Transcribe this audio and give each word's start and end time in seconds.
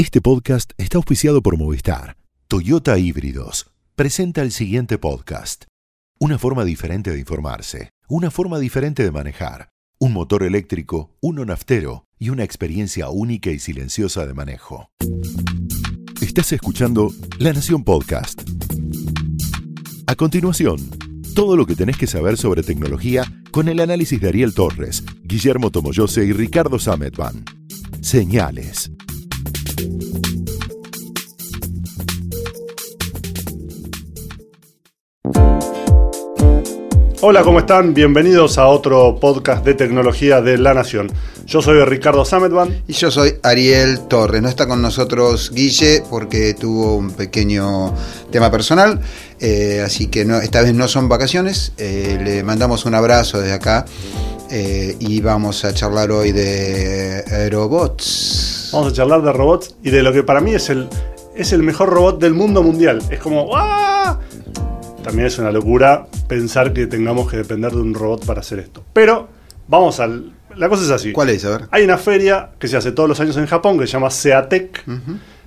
Este 0.00 0.22
podcast 0.22 0.72
está 0.78 0.96
auspiciado 0.96 1.42
por 1.42 1.58
Movistar. 1.58 2.16
Toyota 2.48 2.98
Híbridos 2.98 3.70
presenta 3.96 4.40
el 4.40 4.50
siguiente 4.50 4.96
podcast. 4.96 5.64
Una 6.18 6.38
forma 6.38 6.64
diferente 6.64 7.10
de 7.10 7.18
informarse, 7.18 7.90
una 8.08 8.30
forma 8.30 8.58
diferente 8.58 9.02
de 9.02 9.10
manejar, 9.10 9.68
un 9.98 10.14
motor 10.14 10.42
eléctrico, 10.42 11.14
uno 11.20 11.44
naftero 11.44 12.06
y 12.18 12.30
una 12.30 12.44
experiencia 12.44 13.10
única 13.10 13.50
y 13.50 13.58
silenciosa 13.58 14.26
de 14.26 14.32
manejo. 14.32 14.88
Estás 16.22 16.50
escuchando 16.52 17.12
La 17.38 17.52
Nación 17.52 17.84
Podcast. 17.84 18.40
A 20.06 20.14
continuación, 20.14 20.78
todo 21.34 21.58
lo 21.58 21.66
que 21.66 21.76
tenés 21.76 21.98
que 21.98 22.06
saber 22.06 22.38
sobre 22.38 22.62
tecnología 22.62 23.30
con 23.50 23.68
el 23.68 23.80
análisis 23.80 24.18
de 24.18 24.28
Ariel 24.28 24.54
Torres, 24.54 25.04
Guillermo 25.24 25.70
Tomoyose 25.70 26.24
y 26.24 26.32
Ricardo 26.32 26.78
Sametban. 26.78 27.44
Señales. 28.00 28.90
Hola, 37.22 37.42
¿cómo 37.42 37.58
están? 37.58 37.94
Bienvenidos 37.94 38.58
a 38.58 38.66
otro 38.66 39.18
podcast 39.20 39.64
de 39.64 39.74
tecnología 39.74 40.40
de 40.40 40.58
La 40.58 40.74
Nación. 40.74 41.12
Yo 41.44 41.62
soy 41.62 41.84
Ricardo 41.84 42.24
Sametban. 42.24 42.82
Y 42.88 42.94
yo 42.94 43.10
soy 43.10 43.34
Ariel 43.42 44.00
Torres. 44.08 44.40
No 44.40 44.48
está 44.48 44.66
con 44.66 44.80
nosotros 44.80 45.52
Guille 45.52 46.02
porque 46.08 46.54
tuvo 46.54 46.96
un 46.96 47.10
pequeño 47.12 47.94
tema 48.32 48.50
personal, 48.50 49.00
eh, 49.38 49.82
así 49.84 50.06
que 50.06 50.24
no, 50.24 50.38
esta 50.38 50.62
vez 50.62 50.74
no 50.74 50.88
son 50.88 51.08
vacaciones. 51.08 51.72
Eh, 51.76 52.18
le 52.24 52.42
mandamos 52.42 52.84
un 52.86 52.94
abrazo 52.94 53.38
desde 53.38 53.52
acá 53.54 53.84
eh, 54.50 54.96
y 54.98 55.20
vamos 55.20 55.64
a 55.64 55.72
charlar 55.72 56.10
hoy 56.10 56.32
de 56.32 57.48
robots. 57.50 58.70
Vamos 58.72 58.92
a 58.92 58.96
charlar 58.96 59.22
de 59.22 59.32
robots 59.32 59.76
y 59.82 59.90
de 59.90 60.02
lo 60.02 60.12
que 60.12 60.22
para 60.22 60.40
mí 60.40 60.54
es 60.54 60.70
el, 60.70 60.88
es 61.34 61.52
el 61.52 61.62
mejor 61.62 61.88
robot 61.88 62.20
del 62.20 62.34
mundo 62.34 62.62
mundial. 62.62 63.00
Es 63.10 63.18
como, 63.18 63.50
¡ah! 63.54 64.18
También 65.02 65.26
es 65.26 65.38
una 65.38 65.50
locura 65.50 66.06
pensar 66.28 66.72
que 66.72 66.86
tengamos 66.86 67.30
que 67.30 67.38
depender 67.38 67.72
de 67.72 67.80
un 67.80 67.94
robot 67.94 68.26
para 68.26 68.40
hacer 68.40 68.58
esto. 68.58 68.84
Pero 68.92 69.28
vamos 69.68 69.98
al... 70.00 70.32
La 70.56 70.68
cosa 70.68 70.84
es 70.84 70.90
así. 70.90 71.12
¿Cuál 71.12 71.30
es? 71.30 71.44
A 71.44 71.50
ver. 71.50 71.68
Hay 71.70 71.84
una 71.84 71.96
feria 71.96 72.50
que 72.58 72.68
se 72.68 72.76
hace 72.76 72.92
todos 72.92 73.08
los 73.08 73.20
años 73.20 73.36
en 73.36 73.46
Japón 73.46 73.78
que 73.78 73.86
se 73.86 73.92
llama 73.92 74.10
Seatec, 74.10 74.84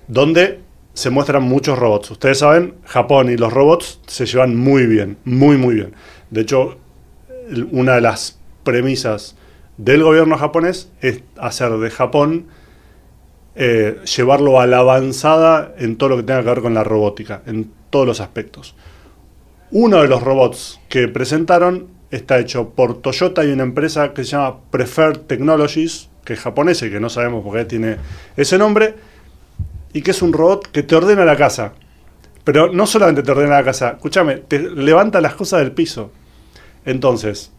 donde 0.07 0.61
se 0.93 1.09
muestran 1.09 1.43
muchos 1.43 1.77
robots. 1.77 2.11
Ustedes 2.11 2.39
saben, 2.39 2.75
Japón 2.85 3.29
y 3.29 3.35
los 3.35 3.51
robots 3.51 3.99
se 4.07 4.25
llevan 4.25 4.55
muy 4.55 4.85
bien, 4.85 5.17
muy, 5.25 5.57
muy 5.57 5.75
bien. 5.75 5.93
De 6.29 6.41
hecho, 6.41 6.77
una 7.71 7.95
de 7.95 8.01
las 8.01 8.39
premisas 8.63 9.35
del 9.77 10.03
gobierno 10.03 10.37
japonés 10.37 10.89
es 11.01 11.21
hacer 11.37 11.71
de 11.71 11.89
Japón, 11.89 12.47
eh, 13.55 13.99
llevarlo 14.17 14.59
a 14.59 14.67
la 14.67 14.79
avanzada 14.79 15.73
en 15.77 15.97
todo 15.97 16.09
lo 16.09 16.17
que 16.17 16.23
tenga 16.23 16.41
que 16.41 16.49
ver 16.49 16.61
con 16.61 16.73
la 16.73 16.83
robótica, 16.83 17.41
en 17.45 17.71
todos 17.89 18.07
los 18.07 18.19
aspectos. 18.19 18.75
Uno 19.71 20.01
de 20.01 20.07
los 20.07 20.21
robots 20.21 20.79
que 20.89 21.07
presentaron 21.07 21.87
está 22.11 22.37
hecho 22.39 22.69
por 22.69 23.01
Toyota 23.01 23.43
y 23.43 23.51
una 23.51 23.63
empresa 23.63 24.13
que 24.13 24.23
se 24.23 24.31
llama 24.31 24.57
Preferred 24.69 25.21
Technologies, 25.21 26.09
que 26.23 26.33
es 26.33 26.39
japonesa 26.39 26.85
y 26.85 26.91
que 26.91 26.99
no 26.99 27.09
sabemos 27.09 27.43
por 27.43 27.57
qué 27.57 27.65
tiene 27.65 27.97
ese 28.37 28.57
nombre, 28.57 28.95
y 29.93 30.01
que 30.01 30.11
es 30.11 30.21
un 30.21 30.33
robot 30.33 30.67
que 30.71 30.83
te 30.83 30.95
ordena 30.95 31.25
la 31.25 31.35
casa. 31.35 31.73
Pero 32.43 32.71
no 32.71 32.85
solamente 32.85 33.23
te 33.23 33.31
ordena 33.31 33.55
la 33.55 33.63
casa, 33.63 33.91
escúchame, 33.91 34.35
te 34.35 34.59
levanta 34.59 35.21
las 35.21 35.35
cosas 35.35 35.61
del 35.61 35.71
piso. 35.71 36.11
Entonces, 36.85 37.51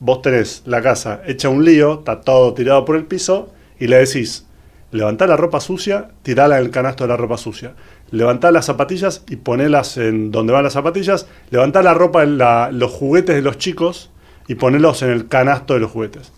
vos 0.00 0.22
tenés 0.22 0.62
la 0.66 0.82
casa 0.82 1.22
hecha 1.26 1.48
un 1.48 1.64
lío, 1.64 2.00
está 2.00 2.20
todo 2.20 2.54
tirado 2.54 2.84
por 2.84 2.96
el 2.96 3.04
piso, 3.04 3.52
y 3.78 3.86
le 3.86 3.98
decís, 3.98 4.46
levantá 4.90 5.26
la 5.26 5.36
ropa 5.36 5.60
sucia, 5.60 6.10
tirala 6.22 6.58
en 6.58 6.64
el 6.64 6.70
canasto 6.70 7.04
de 7.04 7.08
la 7.08 7.16
ropa 7.16 7.36
sucia 7.36 7.74
levantá 8.10 8.50
las 8.50 8.66
zapatillas 8.66 9.22
y 9.28 9.36
ponelas 9.36 9.96
en 9.96 10.30
donde 10.30 10.52
van 10.52 10.64
las 10.64 10.72
zapatillas, 10.72 11.26
levantá 11.50 11.82
la 11.82 11.94
ropa, 11.94 12.24
los 12.24 12.90
juguetes 12.92 13.36
de 13.36 13.42
los 13.42 13.58
chicos 13.58 14.10
y 14.46 14.54
ponelos 14.54 15.02
en 15.02 15.10
el 15.10 15.28
canasto 15.28 15.74
de 15.74 15.80
los 15.80 15.90
juguetes. 15.90 16.32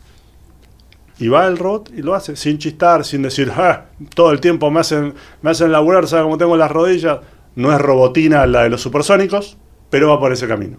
Y 1.18 1.28
va 1.28 1.46
el 1.46 1.58
robot 1.58 1.90
y 1.94 2.02
lo 2.02 2.14
hace, 2.14 2.34
sin 2.34 2.58
chistar, 2.58 3.04
sin 3.04 3.22
decir, 3.22 3.52
ah, 3.54 3.86
todo 4.14 4.32
el 4.32 4.40
tiempo 4.40 4.70
me 4.70 4.80
hacen, 4.80 5.14
me 5.42 5.50
hacen 5.50 5.70
laburar, 5.70 6.08
¿sabes 6.08 6.24
cómo 6.24 6.38
tengo 6.38 6.56
las 6.56 6.70
rodillas? 6.70 7.18
No 7.56 7.72
es 7.72 7.80
robotina 7.80 8.46
la 8.46 8.62
de 8.62 8.70
los 8.70 8.80
supersónicos, 8.80 9.58
pero 9.90 10.08
va 10.08 10.18
por 10.18 10.32
ese 10.32 10.48
camino. 10.48 10.78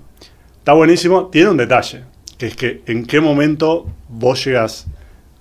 Está 0.57 0.73
buenísimo, 0.73 1.27
tiene 1.27 1.49
un 1.49 1.57
detalle, 1.57 2.05
que 2.41 2.47
es 2.47 2.55
que 2.55 2.81
en 2.87 3.05
qué 3.05 3.21
momento 3.21 3.85
vos 4.09 4.43
llegas 4.43 4.87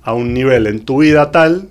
a 0.02 0.12
un 0.12 0.34
nivel 0.34 0.66
en 0.66 0.84
tu 0.84 0.98
vida 0.98 1.30
tal 1.30 1.70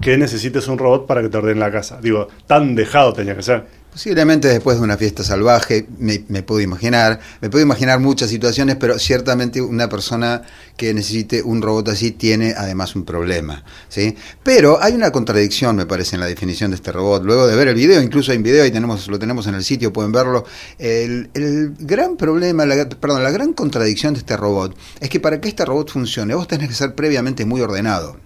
que 0.00 0.18
necesites 0.18 0.66
un 0.66 0.78
robot 0.78 1.06
para 1.06 1.22
que 1.22 1.28
te 1.28 1.38
ordene 1.38 1.60
la 1.60 1.70
casa. 1.70 2.00
Digo, 2.00 2.26
tan 2.48 2.74
dejado 2.74 3.12
tenía 3.12 3.36
que 3.36 3.42
ser. 3.42 3.66
Posiblemente 3.94 4.48
después 4.48 4.78
de 4.78 4.82
una 4.82 4.96
fiesta 4.96 5.22
salvaje, 5.22 5.86
me, 5.98 6.18
puedo 6.42 6.60
imaginar, 6.60 7.20
me 7.40 7.48
puedo 7.48 7.64
imaginar 7.64 8.00
muchas 8.00 8.28
situaciones, 8.28 8.74
pero 8.74 8.98
ciertamente 8.98 9.62
una 9.62 9.88
persona 9.88 10.42
que 10.76 10.92
necesite 10.92 11.44
un 11.44 11.62
robot 11.62 11.90
así 11.90 12.10
tiene 12.10 12.54
además 12.56 12.96
un 12.96 13.04
problema, 13.04 13.62
¿sí? 13.88 14.16
Pero 14.42 14.82
hay 14.82 14.94
una 14.94 15.12
contradicción, 15.12 15.76
me 15.76 15.86
parece, 15.86 16.16
en 16.16 16.20
la 16.20 16.26
definición 16.26 16.72
de 16.72 16.74
este 16.74 16.90
robot. 16.90 17.22
Luego 17.22 17.46
de 17.46 17.54
ver 17.54 17.68
el 17.68 17.76
video, 17.76 18.02
incluso 18.02 18.32
hay 18.32 18.38
un 18.38 18.42
video, 18.42 18.66
y 18.66 18.72
tenemos, 18.72 19.06
lo 19.06 19.20
tenemos 19.20 19.46
en 19.46 19.54
el 19.54 19.62
sitio, 19.62 19.92
pueden 19.92 20.10
verlo. 20.10 20.44
El, 20.76 21.30
el 21.34 21.76
gran 21.78 22.16
problema, 22.16 22.66
la, 22.66 22.88
perdón, 22.88 23.22
la 23.22 23.30
gran 23.30 23.52
contradicción 23.52 24.14
de 24.14 24.18
este 24.18 24.36
robot 24.36 24.76
es 24.98 25.08
que 25.08 25.20
para 25.20 25.40
que 25.40 25.48
este 25.48 25.64
robot 25.64 25.92
funcione, 25.92 26.34
vos 26.34 26.48
tenés 26.48 26.66
que 26.66 26.74
ser 26.74 26.96
previamente 26.96 27.44
muy 27.44 27.60
ordenado. 27.60 28.16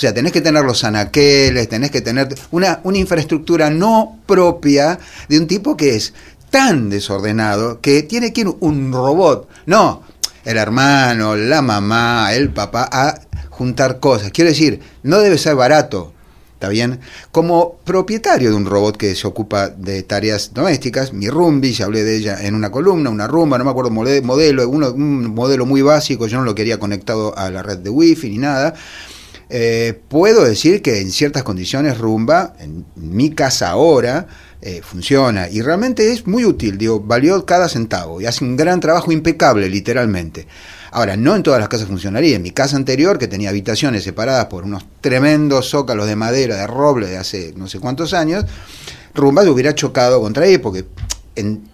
O 0.00 0.02
sea, 0.02 0.14
tenés 0.14 0.32
que 0.32 0.40
tener 0.40 0.64
los 0.64 0.82
anaqueles, 0.82 1.68
tenés 1.68 1.90
que 1.90 2.00
tener 2.00 2.34
una, 2.52 2.80
una 2.84 2.96
infraestructura 2.96 3.68
no 3.68 4.18
propia 4.24 4.98
de 5.28 5.38
un 5.38 5.46
tipo 5.46 5.76
que 5.76 5.94
es 5.94 6.14
tan 6.48 6.88
desordenado 6.88 7.82
que 7.82 8.02
tiene 8.04 8.32
que 8.32 8.40
ir 8.40 8.48
un 8.60 8.94
robot, 8.94 9.46
no, 9.66 10.02
el 10.46 10.56
hermano, 10.56 11.36
la 11.36 11.60
mamá, 11.60 12.32
el 12.32 12.48
papá, 12.48 12.88
a 12.90 13.20
juntar 13.50 14.00
cosas. 14.00 14.30
Quiero 14.30 14.48
decir, 14.48 14.80
no 15.02 15.18
debe 15.18 15.36
ser 15.36 15.54
barato. 15.54 16.14
¿Está 16.54 16.70
bien? 16.70 17.00
Como 17.30 17.76
propietario 17.84 18.48
de 18.48 18.56
un 18.56 18.64
robot 18.64 18.96
que 18.96 19.14
se 19.14 19.26
ocupa 19.26 19.68
de 19.68 20.02
tareas 20.02 20.54
domésticas, 20.54 21.12
mi 21.12 21.28
Rumbi, 21.28 21.74
ya 21.74 21.84
hablé 21.84 22.04
de 22.04 22.16
ella 22.16 22.38
en 22.40 22.54
una 22.54 22.70
columna, 22.70 23.10
una 23.10 23.26
rumba, 23.26 23.58
no 23.58 23.64
me 23.64 23.70
acuerdo 23.70 23.90
modelo, 23.90 24.66
un 24.66 25.34
modelo 25.34 25.66
muy 25.66 25.82
básico, 25.82 26.26
yo 26.26 26.38
no 26.38 26.44
lo 26.44 26.54
quería 26.54 26.78
conectado 26.78 27.36
a 27.36 27.50
la 27.50 27.62
red 27.62 27.80
de 27.80 27.90
wifi 27.90 28.30
ni 28.30 28.38
nada. 28.38 28.74
Eh, 29.52 30.00
puedo 30.08 30.44
decir 30.44 30.80
que 30.80 31.00
en 31.00 31.10
ciertas 31.10 31.42
condiciones 31.42 31.98
Rumba, 31.98 32.54
en 32.60 32.86
mi 32.94 33.30
casa 33.30 33.70
ahora, 33.70 34.28
eh, 34.62 34.80
funciona 34.82 35.48
y 35.48 35.60
realmente 35.60 36.12
es 36.12 36.26
muy 36.26 36.44
útil, 36.44 36.78
digo, 36.78 37.00
valió 37.00 37.44
cada 37.44 37.68
centavo 37.68 38.20
y 38.20 38.26
hace 38.26 38.44
un 38.44 38.56
gran 38.56 38.78
trabajo 38.78 39.10
impecable, 39.10 39.68
literalmente. 39.68 40.46
Ahora, 40.92 41.16
no 41.16 41.34
en 41.34 41.42
todas 41.42 41.58
las 41.58 41.68
casas 41.68 41.88
funcionaría. 41.88 42.36
En 42.36 42.42
mi 42.42 42.50
casa 42.52 42.76
anterior, 42.76 43.18
que 43.18 43.26
tenía 43.26 43.50
habitaciones 43.50 44.04
separadas 44.04 44.46
por 44.46 44.64
unos 44.64 44.84
tremendos 45.00 45.70
zócalos 45.70 46.06
de 46.06 46.16
madera, 46.16 46.56
de 46.56 46.66
roble 46.66 47.08
de 47.08 47.16
hace 47.16 47.52
no 47.56 47.68
sé 47.68 47.80
cuántos 47.80 48.14
años, 48.14 48.44
Rumba 49.14 49.42
se 49.42 49.50
hubiera 49.50 49.74
chocado 49.74 50.20
contra 50.20 50.46
él 50.46 50.60
porque 50.60 50.84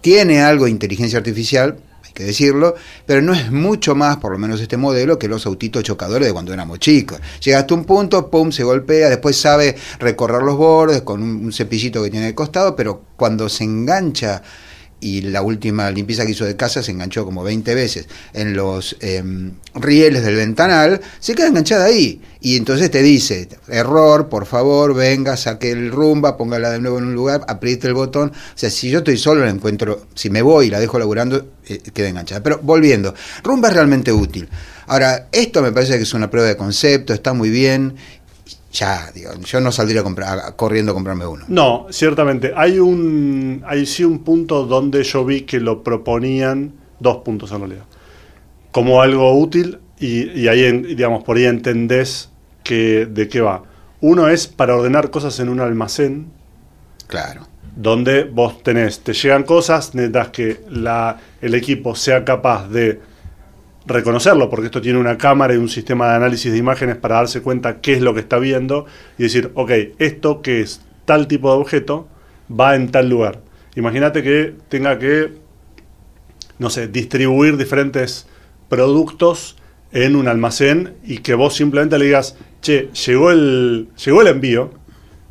tiene 0.01 0.43
algo 0.43 0.65
de 0.65 0.71
inteligencia 0.71 1.19
artificial, 1.19 1.79
que 2.13 2.25
decirlo, 2.25 2.75
pero 3.07 3.23
no 3.23 3.33
es 3.33 3.51
mucho 3.51 3.95
más, 3.95 4.17
por 4.19 4.33
lo 4.33 4.39
menos 4.39 4.61
este 4.61 4.77
modelo, 4.77 5.19
que 5.19 5.29
los 5.29 5.47
autitos 5.47 5.83
chocadores 5.83 6.29
de 6.29 6.33
cuando 6.33 6.53
éramos 6.53 6.79
chicos. 6.79 7.21
Llega 7.43 7.59
hasta 7.59 7.75
un 7.75 7.85
punto, 7.85 8.31
pum, 8.31 8.53
se 8.53 8.65
golpea, 8.65 9.09
después 9.09 9.37
sabe 9.37 9.77
recorrer 9.99 10.43
los 10.43 10.57
bordes 10.57 11.03
con 11.03 11.23
un, 11.23 11.53
cepillito 11.53 12.03
que 12.03 12.11
tiene 12.11 12.27
de 12.27 12.35
costado, 12.35 12.77
pero 12.77 13.03
cuando 13.17 13.49
se 13.49 13.65
engancha 13.65 14.43
y 15.01 15.21
la 15.23 15.43
última 15.43 15.91
limpieza 15.91 16.25
que 16.25 16.33
hizo 16.33 16.45
de 16.45 16.57
casa 16.57 16.83
se 16.83 16.91
enganchó 16.91 17.25
como 17.25 17.45
20 17.45 17.75
veces 17.75 18.09
en 18.33 18.55
los 18.55 18.97
em, 19.01 19.53
rieles 19.75 20.25
del 20.25 20.37
ventanal, 20.37 21.01
se 21.21 21.35
queda 21.35 21.49
enganchada 21.49 21.85
ahí. 21.85 22.21
Y 22.41 22.57
entonces 22.57 22.91
te 22.91 23.03
dice, 23.03 23.49
error, 23.69 24.29
por 24.29 24.47
favor, 24.47 24.95
venga, 24.95 25.37
saque 25.37 25.71
el 25.71 25.91
rumba, 25.91 26.37
póngala 26.37 26.71
de 26.71 26.79
nuevo 26.79 26.99
en 26.99 27.05
un 27.05 27.15
lugar, 27.15 27.45
apriete 27.49 27.89
el 27.89 27.95
botón. 27.95 28.31
O 28.31 28.59
sea, 28.59 28.71
si 28.71 28.89
yo 28.89 28.99
estoy 28.99 29.19
solo, 29.19 29.45
la 29.45 29.51
encuentro, 29.51 30.07
si 30.15 30.31
me 30.31 30.43
voy 30.43 30.67
y 30.67 30.71
la 30.71 30.81
dejo 30.81 30.99
laburando, 30.99 31.45
eh, 31.67 31.81
queda 31.93 32.09
enganchada. 32.09 32.43
Pero 32.43 32.61
volviendo, 32.63 33.15
rumba 33.43 33.69
es 33.69 33.75
realmente 33.75 34.13
útil. 34.13 34.49
Ahora, 34.87 35.29
esto 35.33 35.63
me 35.63 35.73
parece 35.73 35.97
que 35.97 36.05
es 36.05 36.15
una 36.15 36.31
prueba 36.31 36.49
de 36.49 36.57
concepto, 36.57 37.13
está 37.13 37.33
muy 37.33 37.51
bien 37.51 37.97
ya, 38.77 39.11
digo, 39.15 39.33
yo 39.35 39.61
no 39.61 39.73
saldría 39.73 40.03
corriendo 40.57 40.93
a 40.93 40.95
comprarme 40.95 41.27
uno. 41.27 41.45
No, 41.49 41.87
ciertamente. 41.91 42.53
Hay 42.55 42.79
un, 42.79 43.63
hay 43.67 43.87
sí 43.87 44.05
un 44.05 44.21
punto 44.21 44.67
donde 44.67 45.03
yo 45.03 45.25
vi 45.25 45.43
que 45.43 45.61
lo 45.61 45.83
proponían, 45.83 46.75
dos 47.01 47.19
puntos 47.19 47.53
en 47.53 47.61
realidad, 47.61 47.85
como 48.71 49.01
algo 49.01 49.39
útil 49.39 49.79
y, 49.99 50.47
ahí, 50.49 50.71
digamos, 50.83 51.25
por 51.25 51.39
ahí 51.39 51.45
entendés 51.45 52.29
que, 52.63 53.07
de 53.07 53.29
qué 53.29 53.41
va. 53.41 53.63
Uno 54.01 54.29
es 54.29 54.47
para 54.47 54.77
ordenar 54.77 55.11
cosas 55.11 55.41
en 55.41 55.49
un 55.49 55.61
almacén. 55.61 56.27
Claro. 57.07 57.47
Donde 57.75 58.25
vos 58.25 58.63
tenés, 58.63 59.01
te 59.01 59.13
llegan 59.15 59.45
cosas, 59.45 59.95
necesitas 59.95 60.29
que 60.29 60.61
la, 60.69 61.19
el 61.41 61.55
equipo 61.55 61.95
sea 61.95 62.25
capaz 62.25 62.69
de 62.69 63.01
reconocerlo, 63.87 64.51
porque 64.51 64.67
esto 64.67 64.81
tiene 64.81 64.99
una 64.99 65.17
cámara 65.17 65.55
y 65.55 65.59
un 65.59 65.69
sistema 65.69 66.11
de 66.11 66.17
análisis 66.17 66.53
de 66.53 66.59
imágenes 66.59 66.97
para 66.97 67.17
darse 67.17 67.41
cuenta 67.41 67.81
qué 67.81 67.95
es 67.95 68.01
lo 68.01 68.15
que 68.15 68.21
está 68.21 68.39
viendo 68.39 68.87
y 69.19 69.25
decir, 69.25 69.51
ok, 69.55 69.71
esto 69.99 70.43
que 70.43 70.61
es 70.61 70.83
tal 71.05 71.29
tipo 71.29 71.53
de 71.53 71.61
objeto 71.61 72.09
va 72.49 72.75
en 72.75 72.91
tal 72.91 73.09
lugar. 73.09 73.41
Imagínate 73.77 74.23
que 74.23 74.55
tenga 74.69 74.99
que, 74.99 75.35
no 76.59 76.71
sé, 76.71 76.89
distribuir 76.89 77.57
diferentes 77.57 78.27
productos 78.69 79.57
en 79.93 80.17
un 80.17 80.29
almacén 80.29 80.95
y 81.05 81.19
que 81.19 81.35
vos 81.35 81.55
simplemente 81.55 81.99
le 81.99 82.07
digas, 82.07 82.37
che, 82.61 82.91
llegó 83.07 83.31
el, 83.31 83.89
llegó 84.05 84.23
el 84.23 84.29
envío, 84.29 84.73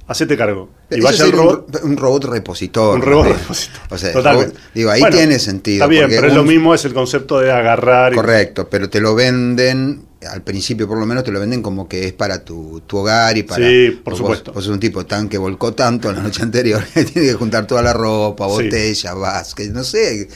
hacete 0.08 0.38
cargo. 0.38 0.70
Y 0.92 1.02
vaya 1.02 1.26
el 1.26 1.32
robot. 1.32 1.80
un, 1.84 1.92
un 1.92 1.98
robot 1.98 2.26
repositor. 2.26 2.96
Un 2.96 3.02
robot 3.02 3.28
repositor. 3.28 3.82
O 3.90 3.98
sea, 3.98 4.14
robot- 4.14 4.54
digo, 4.74 4.92
ahí 4.92 5.02
Bueno, 5.02 5.16
tiene 5.18 5.40
sentido. 5.40 5.84
Está 5.84 5.88
bien, 5.88 6.08
pero 6.10 6.28
es 6.28 6.34
lo 6.34 6.44
mismo, 6.44 6.74
es 6.76 6.86
el 6.86 6.94
concepto 6.94 7.40
de 7.40 7.52
agarrar. 7.52 8.14
y- 8.14 8.16
Correcto, 8.16 8.68
pero 8.70 8.90
te 8.90 9.02
lo 9.02 9.16
venden, 9.16 10.04
al 10.32 10.42
principio 10.44 10.88
por 10.88 10.98
lo 11.00 11.06
menos 11.06 11.24
te 11.24 11.32
lo 11.32 11.40
venden 11.40 11.62
como 11.64 11.88
que 11.88 12.06
es 12.06 12.14
para 12.14 12.44
tu, 12.46 12.82
tu 12.86 12.98
hogar 12.98 13.36
y 13.38 13.44
para... 13.44 13.66
Sí, 13.68 14.00
por 14.04 14.14
vos- 14.14 14.18
supuesto. 14.20 14.54
Vos 14.54 14.64
sos 14.64 14.74
un 14.74 14.80
tipo 14.80 15.06
tan 15.06 15.28
que 15.28 15.38
volcó 15.40 15.74
tanto 15.74 16.12
la 16.12 16.22
noche 16.22 16.44
anterior 16.44 16.84
que 16.94 17.04
tiene 17.04 17.30
que 17.30 17.34
juntar 17.34 17.66
toda 17.66 17.82
la 17.82 17.94
ropa, 17.94 18.46
Sí. 18.48 18.52
botella, 18.66 19.14
vasque, 19.16 19.70
no 19.70 19.84
sé. 19.84 20.28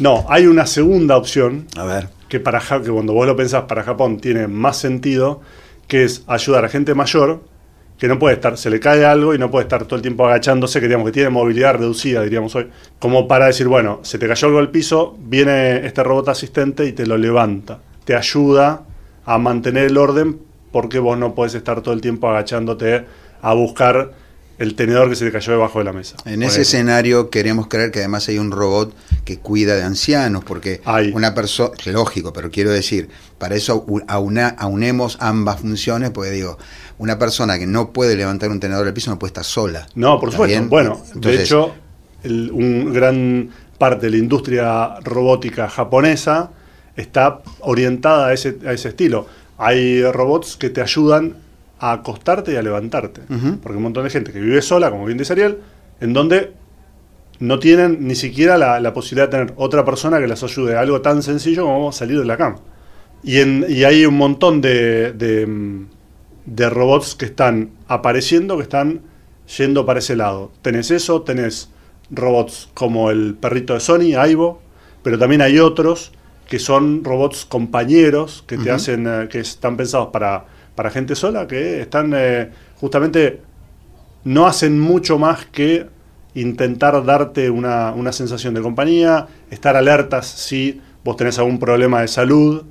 No, 0.00 0.26
hay 0.28 0.46
una 0.46 0.66
segunda 0.66 1.16
opción 1.16 1.66
A 1.76 1.84
ver. 1.84 2.08
que 2.28 2.40
para 2.40 2.60
que 2.60 2.90
cuando 2.90 3.12
vos 3.12 3.26
lo 3.26 3.36
pensás 3.36 3.62
para 3.68 3.84
Japón 3.84 4.18
tiene 4.20 4.48
más 4.48 4.76
sentido, 4.76 5.40
que 5.86 6.02
es 6.04 6.22
ayudar 6.26 6.64
a 6.64 6.68
gente 6.68 6.94
mayor 6.94 7.42
que 7.98 8.08
no 8.08 8.18
puede 8.18 8.34
estar, 8.34 8.58
se 8.58 8.70
le 8.70 8.80
cae 8.80 9.04
algo 9.04 9.34
y 9.34 9.38
no 9.38 9.50
puede 9.50 9.64
estar 9.64 9.84
todo 9.84 9.96
el 9.96 10.02
tiempo 10.02 10.26
agachándose, 10.26 10.80
que 10.80 10.86
digamos 10.86 11.06
que 11.06 11.12
tiene 11.12 11.30
movilidad 11.30 11.74
reducida, 11.74 12.22
diríamos 12.22 12.54
hoy, 12.56 12.68
como 12.98 13.28
para 13.28 13.46
decir, 13.46 13.68
bueno, 13.68 14.00
se 14.02 14.18
te 14.18 14.26
cayó 14.26 14.48
algo 14.48 14.58
al 14.58 14.70
piso, 14.70 15.16
viene 15.20 15.86
este 15.86 16.02
robot 16.02 16.28
asistente 16.28 16.86
y 16.86 16.92
te 16.92 17.06
lo 17.06 17.16
levanta, 17.16 17.78
te 18.04 18.16
ayuda 18.16 18.82
a 19.24 19.38
mantener 19.38 19.86
el 19.86 19.96
orden 19.96 20.38
porque 20.72 20.98
vos 20.98 21.16
no 21.16 21.34
podés 21.34 21.54
estar 21.54 21.82
todo 21.82 21.94
el 21.94 22.00
tiempo 22.00 22.28
agachándote 22.28 23.04
a 23.40 23.54
buscar 23.54 24.12
el 24.58 24.74
tenedor 24.76 25.08
que 25.08 25.16
se 25.16 25.24
te 25.26 25.32
cayó 25.32 25.52
debajo 25.52 25.78
de 25.80 25.84
la 25.84 25.92
mesa. 25.92 26.16
En 26.24 26.42
ese 26.42 26.62
escenario 26.62 27.28
queremos 27.30 27.66
creer 27.68 27.90
que 27.90 27.98
además 28.00 28.28
hay 28.28 28.38
un 28.38 28.50
robot 28.50 28.94
que 29.24 29.38
cuida 29.38 29.74
de 29.74 29.82
ancianos, 29.82 30.44
porque 30.44 30.80
Hay. 30.84 31.10
una 31.12 31.34
persona, 31.34 31.72
lógico, 31.86 32.32
pero 32.32 32.50
quiero 32.50 32.70
decir, 32.70 33.08
para 33.38 33.56
eso 33.56 33.84
auna- 34.06 34.54
aunemos 34.58 35.16
ambas 35.20 35.60
funciones, 35.60 36.10
porque 36.10 36.30
digo, 36.30 36.58
una 36.98 37.18
persona 37.18 37.58
que 37.58 37.66
no 37.66 37.92
puede 37.92 38.14
levantar 38.16 38.50
un 38.50 38.60
tenedor 38.60 38.84
del 38.84 38.94
piso 38.94 39.10
no 39.10 39.18
puede 39.18 39.30
estar 39.30 39.44
sola. 39.44 39.86
No, 39.94 40.20
por 40.20 40.28
¿Está 40.28 40.36
supuesto. 40.36 40.58
bien? 40.58 40.70
Bueno, 40.70 41.00
Entonces, 41.14 41.38
de 41.38 41.44
hecho, 41.44 41.74
el- 42.22 42.50
un 42.52 42.92
gran 42.92 43.50
parte 43.78 44.06
de 44.06 44.12
la 44.12 44.18
industria 44.18 45.00
robótica 45.02 45.68
japonesa 45.68 46.50
está 46.96 47.40
orientada 47.60 48.28
a 48.28 48.32
ese, 48.32 48.56
a 48.66 48.72
ese 48.72 48.90
estilo. 48.90 49.26
Hay 49.58 50.02
robots 50.04 50.56
que 50.56 50.70
te 50.70 50.80
ayudan 50.80 51.36
a 51.84 51.92
acostarte 51.92 52.54
y 52.54 52.56
a 52.56 52.62
levantarte. 52.62 53.20
Porque 53.62 53.76
un 53.76 53.82
montón 53.82 54.04
de 54.04 54.10
gente 54.10 54.32
que 54.32 54.40
vive 54.40 54.62
sola, 54.62 54.90
como 54.90 55.04
bien 55.04 55.18
dice 55.18 55.34
Ariel, 55.34 55.58
en 56.00 56.14
donde 56.14 56.54
no 57.40 57.58
tienen 57.58 58.06
ni 58.06 58.14
siquiera 58.14 58.56
la, 58.56 58.80
la 58.80 58.94
posibilidad 58.94 59.28
de 59.28 59.30
tener 59.32 59.54
otra 59.56 59.84
persona 59.84 60.18
que 60.18 60.26
les 60.26 60.42
ayude 60.42 60.76
a 60.76 60.80
algo 60.80 61.02
tan 61.02 61.22
sencillo 61.22 61.66
como 61.66 61.92
salir 61.92 62.18
de 62.18 62.24
la 62.24 62.38
cama. 62.38 62.56
Y, 63.22 63.40
en, 63.40 63.66
y 63.68 63.84
hay 63.84 64.06
un 64.06 64.16
montón 64.16 64.62
de, 64.62 65.12
de, 65.12 65.46
mm, 65.46 65.88
de 66.46 66.70
robots 66.70 67.14
que 67.14 67.26
están 67.26 67.72
apareciendo, 67.86 68.56
que 68.56 68.62
están 68.62 69.02
yendo 69.58 69.84
para 69.84 69.98
ese 69.98 70.16
lado. 70.16 70.52
Tenés 70.62 70.90
eso, 70.90 71.20
tenés 71.20 71.68
robots 72.10 72.70
como 72.72 73.10
el 73.10 73.34
perrito 73.34 73.74
de 73.74 73.80
Sony, 73.80 74.16
Aibo, 74.16 74.62
pero 75.02 75.18
también 75.18 75.42
hay 75.42 75.58
otros 75.58 76.12
que 76.48 76.58
son 76.58 77.04
robots 77.04 77.44
compañeros 77.44 78.42
que 78.46 78.56
te 78.56 78.70
hacen, 78.70 79.06
eh, 79.06 79.28
que 79.30 79.40
están 79.40 79.76
pensados 79.76 80.08
para, 80.12 80.46
para 80.74 80.90
gente 80.90 81.14
sola, 81.14 81.46
que 81.46 81.80
están 81.80 82.12
eh, 82.14 82.50
justamente 82.76 83.40
no 84.24 84.46
hacen 84.46 84.78
mucho 84.80 85.18
más 85.18 85.46
que 85.46 85.86
intentar 86.34 87.04
darte 87.04 87.48
una, 87.50 87.92
una 87.92 88.10
sensación 88.12 88.54
de 88.54 88.60
compañía, 88.62 89.26
estar 89.50 89.76
alertas 89.76 90.26
si 90.26 90.80
vos 91.04 91.16
tenés 91.16 91.38
algún 91.38 91.58
problema 91.58 92.00
de 92.00 92.08
salud. 92.08 92.64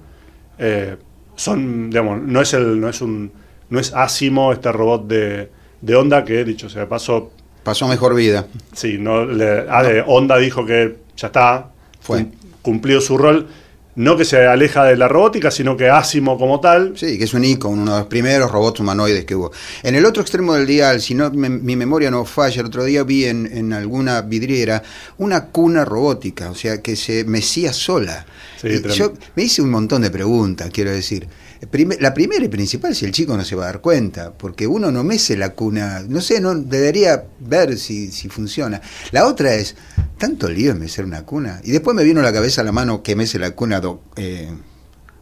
Eh, 0.60 0.98
son, 1.36 1.90
digamos, 1.90 2.22
no 2.22 2.42
es 2.42 2.54
el, 2.54 2.80
no 2.80 2.90
es 2.90 3.02
un, 3.02 3.32
no 3.70 3.80
es 3.80 3.94
Asimo 3.94 4.52
este 4.52 4.72
robot 4.72 5.08
de, 5.08 5.50
de 5.82 5.96
Honda 5.96 6.24
que 6.26 6.44
dicho 6.44 6.70
sea 6.70 6.88
paso, 6.90 7.32
Pasó 7.64 7.88
mejor 7.88 8.14
vida. 8.14 8.46
sí, 8.74 8.98
no, 9.00 9.24
le, 9.26 9.66
ah, 9.70 9.84
de 9.84 10.04
Honda 10.06 10.38
dijo 10.38 10.66
que 10.66 10.98
ya 11.16 11.28
está, 11.28 11.70
Fue. 12.02 12.24
cum- 12.26 12.32
cumplió 12.62 13.00
su 13.00 13.18
rol. 13.18 13.48
No 13.95 14.18
que 14.18 14.25
se 14.25 14.45
aleja 14.48 14.84
de 14.86 14.98
la 14.98 15.07
robótica, 15.07 15.51
sino 15.51 15.78
que 15.78 15.88
Asimo 15.90 16.38
como 16.38 16.60
tal, 16.60 16.94
Sí, 16.98 17.18
que 17.18 17.25
es 17.25 17.34
un 17.36 17.44
icono, 17.45 17.81
uno 17.84 17.94
de 17.94 18.00
los 18.00 18.07
primeros 18.07 18.50
robots 18.51 18.80
humanoides 18.80 19.25
que 19.25 19.36
hubo. 19.36 19.51
En 19.84 19.94
el 19.94 20.06
otro 20.06 20.22
extremo 20.22 20.54
del 20.56 20.66
dial, 20.66 21.00
si 21.00 21.13
no 21.13 21.30
me- 21.31 21.50
mi 21.50 21.75
memoria 21.75 22.10
no 22.10 22.25
falla, 22.25 22.62
el 22.62 22.68
otro 22.68 22.84
día 22.84 23.04
vi 23.04 23.25
en, 23.25 23.45
en 23.56 23.72
alguna 23.72 24.22
vidriera 24.22 24.81
una 25.19 25.45
cuna 25.45 25.86
robótica, 25.86 26.50
o 26.50 26.56
sea, 26.56 26.81
que 26.81 26.95
se 26.95 27.24
mecía 27.25 27.72
sola. 27.72 28.25
Sí, 28.60 28.68
yo 28.95 29.13
me 29.36 29.44
hice 29.44 29.62
un 29.62 29.69
montón 29.69 30.01
de 30.01 30.10
preguntas, 30.10 30.69
quiero 30.74 30.89
decir. 30.92 31.28
Prime- 31.68 31.98
la 32.00 32.13
primera 32.13 32.44
y 32.44 32.48
principal, 32.48 32.95
si 32.95 33.06
el 33.06 33.12
chico 33.12 33.36
no 33.38 33.44
se 33.44 33.56
va 33.56 33.63
a 33.63 33.65
dar 33.68 33.81
cuenta, 33.81 34.31
porque 34.33 34.68
uno 34.68 34.92
no 34.92 35.04
mece 35.04 35.36
la 35.38 35.50
cuna, 35.50 36.04
no 36.07 36.21
sé, 36.21 36.39
no 36.42 36.56
debería 36.56 37.25
ver 37.39 37.77
si, 37.77 38.12
si 38.12 38.30
funciona. 38.30 38.81
La 39.12 39.25
otra 39.27 39.54
es, 39.56 39.75
tanto 40.18 40.50
lío 40.50 40.71
en 40.71 40.80
mecer 40.80 41.06
una 41.06 41.24
cuna. 41.24 41.62
Y 41.63 41.71
después 41.71 41.95
me 41.95 42.04
vino 42.04 42.19
a 42.19 42.24
la 42.24 42.33
cabeza 42.33 42.63
la 42.63 42.71
mano 42.71 43.01
que 43.04 43.15
mece 43.15 43.39
la 43.39 43.51
cuna, 43.51 43.81
eh, 44.15 44.51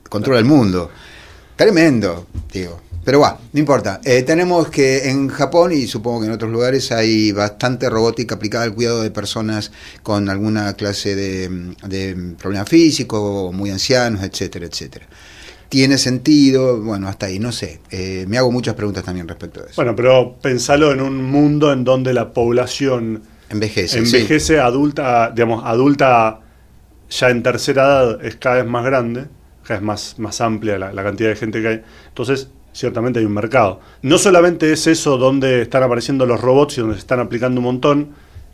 controla 0.09 0.39
el 0.39 0.45
mundo. 0.45 0.89
Tremendo, 1.55 2.27
digo. 2.51 2.81
Pero 3.03 3.19
va, 3.19 3.39
no 3.51 3.59
importa. 3.59 3.99
Eh, 4.03 4.21
tenemos 4.21 4.69
que 4.69 5.09
en 5.09 5.27
Japón 5.27 5.71
y 5.71 5.88
supongo 5.88 6.21
que 6.21 6.27
en 6.27 6.33
otros 6.33 6.51
lugares 6.51 6.91
hay 6.91 7.31
bastante 7.31 7.89
robótica 7.89 8.35
aplicada 8.35 8.63
al 8.63 8.75
cuidado 8.75 9.01
de 9.01 9.09
personas 9.09 9.71
con 10.03 10.29
alguna 10.29 10.73
clase 10.75 11.15
de, 11.15 11.73
de 11.88 12.35
problema 12.38 12.63
físico, 12.63 13.51
muy 13.51 13.71
ancianos, 13.71 14.21
etcétera, 14.23 14.67
etcétera. 14.67 15.07
Tiene 15.71 15.97
sentido, 15.97 16.81
bueno, 16.81 17.07
hasta 17.07 17.27
ahí, 17.27 17.39
no 17.39 17.53
sé. 17.53 17.79
Eh, 17.91 18.25
me 18.27 18.38
hago 18.38 18.51
muchas 18.51 18.75
preguntas 18.75 19.06
también 19.06 19.25
respecto 19.25 19.62
de 19.62 19.68
eso. 19.68 19.75
bueno, 19.77 19.95
pero 19.95 20.35
pensalo 20.41 20.91
en 20.91 21.00
un 21.00 21.23
mundo 21.23 21.71
en 21.71 21.85
donde 21.85 22.13
la 22.13 22.33
población 22.33 23.21
envejece. 23.50 24.06
sí. 24.06 24.18
envejece 24.18 24.59
adulta, 24.59 25.31
digamos, 25.33 25.63
adulta 25.63 26.41
ya 27.09 27.29
en 27.29 27.41
tercera 27.41 27.83
edad 27.83 28.25
es 28.25 28.35
cada 28.35 28.57
vez 28.57 28.65
más 28.65 28.83
grande, 28.83 29.27
cada 29.63 29.79
vez 29.79 29.85
más, 29.85 30.15
más 30.19 30.41
amplia 30.41 30.77
la, 30.77 30.91
la 30.91 31.03
cantidad 31.03 31.29
de 31.29 31.38
gente 31.38 31.62
que 31.62 31.68
hay. 31.69 31.81
Entonces, 32.09 32.50
ciertamente 32.74 33.19
hay 33.19 33.25
un 33.25 33.33
mercado. 33.33 33.79
No 34.01 34.17
solamente 34.17 34.74
es 34.74 34.88
eso 34.88 35.17
donde 35.17 35.62
están 35.62 35.83
apareciendo 35.83 36.25
los 36.25 36.41
robots 36.41 36.77
y 36.77 36.81
donde 36.81 36.95
se 36.95 37.00
están 37.00 37.21
aplicando 37.21 37.62
un 37.62 37.65
montón. 37.65 38.10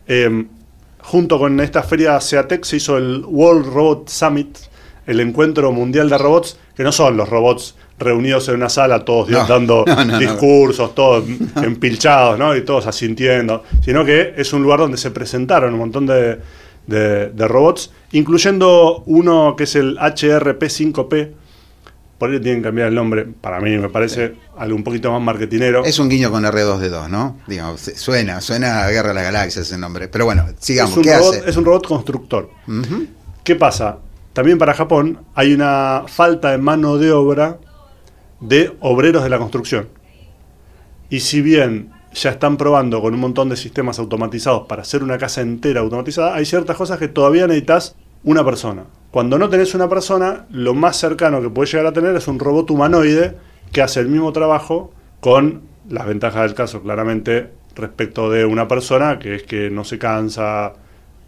eh, 0.06 0.46
junto 1.00 1.38
con 1.38 1.58
esta 1.60 1.82
feria 1.82 2.20
SEATEC 2.20 2.64
se 2.64 2.76
hizo 2.76 2.96
el 2.98 3.24
World 3.24 3.66
Robot 3.72 4.08
Summit, 4.08 4.58
el 5.06 5.20
encuentro 5.20 5.72
mundial 5.72 6.10
de 6.10 6.18
robots, 6.18 6.58
que 6.78 6.84
no 6.84 6.92
son 6.92 7.16
los 7.16 7.28
robots 7.28 7.74
reunidos 7.98 8.48
en 8.48 8.54
una 8.54 8.68
sala, 8.68 9.04
todos 9.04 9.28
No, 9.28 9.44
dando 9.46 9.84
no, 9.86 9.94
no, 9.96 10.04
no. 10.04 10.18
discursos, 10.18 10.94
todos 10.94 11.24
empilchados, 11.56 12.38
¿no? 12.38 12.54
Y 12.56 12.64
todos 12.64 12.86
asintiendo, 12.86 13.64
sino 13.84 14.04
que 14.04 14.32
es 14.36 14.52
un 14.52 14.62
lugar 14.62 14.78
donde 14.78 14.96
se 14.96 15.10
presentaron 15.10 15.72
un 15.74 15.80
montón 15.80 16.06
de, 16.06 16.38
de- 16.86 17.30
de 17.30 17.48
robots, 17.48 17.90
incluyendo 18.12 19.02
uno 19.06 19.54
que 19.56 19.64
es 19.64 19.74
el 19.74 19.98
HRP5P. 19.98 21.30
Por 22.18 22.30
ahí 22.30 22.40
tienen 22.40 22.60
que 22.62 22.68
cambiar 22.68 22.88
el 22.88 22.94
nombre, 22.94 23.26
para 23.40 23.60
mí 23.60 23.76
me 23.78 23.88
parece 23.88 24.34
algo 24.56 24.74
un 24.76 24.82
poquito 24.84 25.10
más 25.12 25.20
marketinero. 25.22 25.84
Es 25.84 25.98
un 26.00 26.08
guiño 26.08 26.30
con 26.32 26.44
R2D2, 26.44 27.08
¿no? 27.08 27.38
Digamos, 27.46 27.80
suena, 27.96 28.40
suena 28.40 28.82
a 28.84 28.90
Guerra 28.90 29.08
de 29.08 29.14
la 29.14 29.22
Galaxia 29.22 29.62
ese 29.62 29.78
nombre. 29.78 30.08
Pero 30.08 30.24
bueno, 30.24 30.46
sigamos. 30.58 30.92
Es 30.92 30.96
un 30.96 31.02
¿Qué 31.04 31.16
robot, 31.16 31.34
hace? 31.34 31.50
es 31.50 31.56
un 31.56 31.64
robot 31.64 31.86
constructor. 31.86 32.50
¿Qué 33.44 33.54
pasa? 33.56 33.98
También 34.38 34.58
para 34.58 34.72
Japón 34.72 35.18
hay 35.34 35.52
una 35.52 36.04
falta 36.06 36.52
de 36.52 36.58
mano 36.58 36.96
de 36.96 37.10
obra 37.10 37.58
de 38.38 38.72
obreros 38.78 39.24
de 39.24 39.30
la 39.30 39.38
construcción. 39.38 39.88
Y 41.10 41.18
si 41.18 41.42
bien 41.42 41.90
ya 42.12 42.30
están 42.30 42.56
probando 42.56 43.02
con 43.02 43.14
un 43.14 43.18
montón 43.18 43.48
de 43.48 43.56
sistemas 43.56 43.98
automatizados 43.98 44.68
para 44.68 44.82
hacer 44.82 45.02
una 45.02 45.18
casa 45.18 45.40
entera 45.40 45.80
automatizada, 45.80 46.36
hay 46.36 46.44
ciertas 46.44 46.76
cosas 46.76 47.00
que 47.00 47.08
todavía 47.08 47.48
necesitas 47.48 47.96
una 48.22 48.44
persona. 48.44 48.84
Cuando 49.10 49.40
no 49.40 49.48
tenés 49.48 49.74
una 49.74 49.88
persona, 49.88 50.46
lo 50.52 50.72
más 50.72 50.96
cercano 50.96 51.42
que 51.42 51.50
puedes 51.50 51.72
llegar 51.72 51.86
a 51.86 51.92
tener 51.92 52.14
es 52.14 52.28
un 52.28 52.38
robot 52.38 52.70
humanoide 52.70 53.34
que 53.72 53.82
hace 53.82 53.98
el 53.98 54.06
mismo 54.06 54.32
trabajo 54.32 54.92
con 55.18 55.62
las 55.88 56.06
ventajas 56.06 56.42
del 56.42 56.54
caso, 56.54 56.80
claramente, 56.80 57.50
respecto 57.74 58.30
de 58.30 58.44
una 58.44 58.68
persona, 58.68 59.18
que 59.18 59.34
es 59.34 59.42
que 59.42 59.68
no 59.68 59.82
se 59.82 59.98
cansa, 59.98 60.74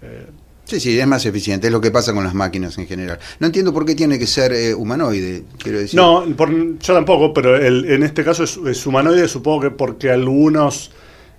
eh, 0.01 0.27
Sí, 0.71 0.79
sí, 0.79 1.01
es 1.01 1.07
más 1.07 1.27
eficiente. 1.27 1.67
Es 1.67 1.73
lo 1.73 1.81
que 1.81 1.91
pasa 1.91 2.13
con 2.15 2.23
las 2.23 2.33
máquinas 2.33 2.79
en 2.79 2.87
general. 2.87 3.19
No 3.41 3.47
entiendo 3.47 3.73
por 3.73 3.85
qué 3.85 3.97
tiene 3.97 4.21
que 4.21 4.27
ser 4.29 4.53
eh, 4.53 4.73
humanoide, 4.73 5.43
quiero 5.59 5.81
decir. 5.81 5.99
No, 5.99 6.25
por- 6.37 6.79
yo 6.79 6.95
tampoco, 6.95 7.35
pero 7.35 7.57
el- 7.57 7.87
en 7.91 8.05
este 8.05 8.23
caso 8.23 8.45
es, 8.45 8.57
es 8.65 8.87
humanoide, 8.87 9.27
supongo 9.27 9.63
que 9.63 9.71
porque 9.73 10.11
algunos, 10.13 10.93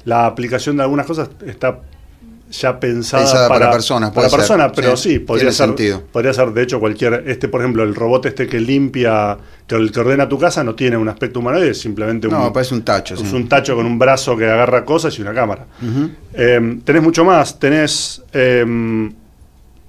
la 0.04 0.26
aplicación 0.26 0.76
de 0.76 0.84
algunas 0.84 1.06
cosas 1.06 1.30
está 1.46 1.80
ya 2.52 2.78
pensada, 2.82 3.24
Pensada 3.24 3.48
para 3.48 3.60
para, 3.62 3.72
personas, 3.72 4.12
Para 4.12 4.28
personas, 4.30 4.72
pero 4.76 4.98
Sí, 4.98 5.12
sí, 5.14 5.20
podría 5.20 5.54
ser. 5.54 5.68
sentido. 5.68 6.04
Podría 6.12 6.34
ser, 6.34 6.52
de 6.52 6.64
hecho, 6.64 6.82
cualquier. 6.82 7.24
Este, 7.26 7.48
por 7.48 7.62
ejemplo, 7.62 7.82
el 7.84 7.96
robot 7.96 8.26
este 8.26 8.46
que 8.46 8.60
limpia, 8.60 9.38
que, 9.66 9.76
el 9.76 9.90
que 9.90 10.00
ordena 10.02 10.28
tu 10.28 10.38
casa, 10.38 10.62
no 10.62 10.76
tiene 10.76 10.98
un 10.98 11.08
aspecto 11.08 11.40
humanoide, 11.40 11.70
es 11.70 11.80
simplemente 11.80 12.28
un. 12.28 12.34
No, 12.34 12.52
parece 12.52 12.74
un 12.76 12.82
tacho. 12.82 13.14
es 13.14 13.22
sí. 13.22 13.34
un 13.34 13.48
tacho 13.48 13.74
con 13.78 13.86
un 13.86 13.98
brazo 13.98 14.36
que 14.36 14.44
agarra 14.50 14.84
cosas 14.84 15.18
y 15.18 15.22
una 15.22 15.34
cámara. 15.34 15.66
Eh, 16.34 16.80
tenés 16.84 17.02
mucho 17.02 17.24
más. 17.24 17.58
Tenés 17.58 18.22
eh, 18.34 18.66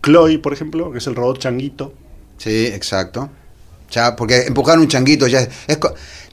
Chloe, 0.03 0.39
por 0.39 0.53
ejemplo, 0.53 0.91
que 0.93 0.99
es 0.99 1.07
el 1.07 1.15
robot 1.15 1.39
changuito. 1.39 1.95
Sí, 2.39 2.67
exacto. 2.67 3.31
Ya, 3.91 4.17
porque 4.17 4.43
empujar 4.47 4.79
un 4.79 4.89
changuito 4.89 5.27
ya 5.27 5.41
es, 5.41 5.49
es 5.67 5.79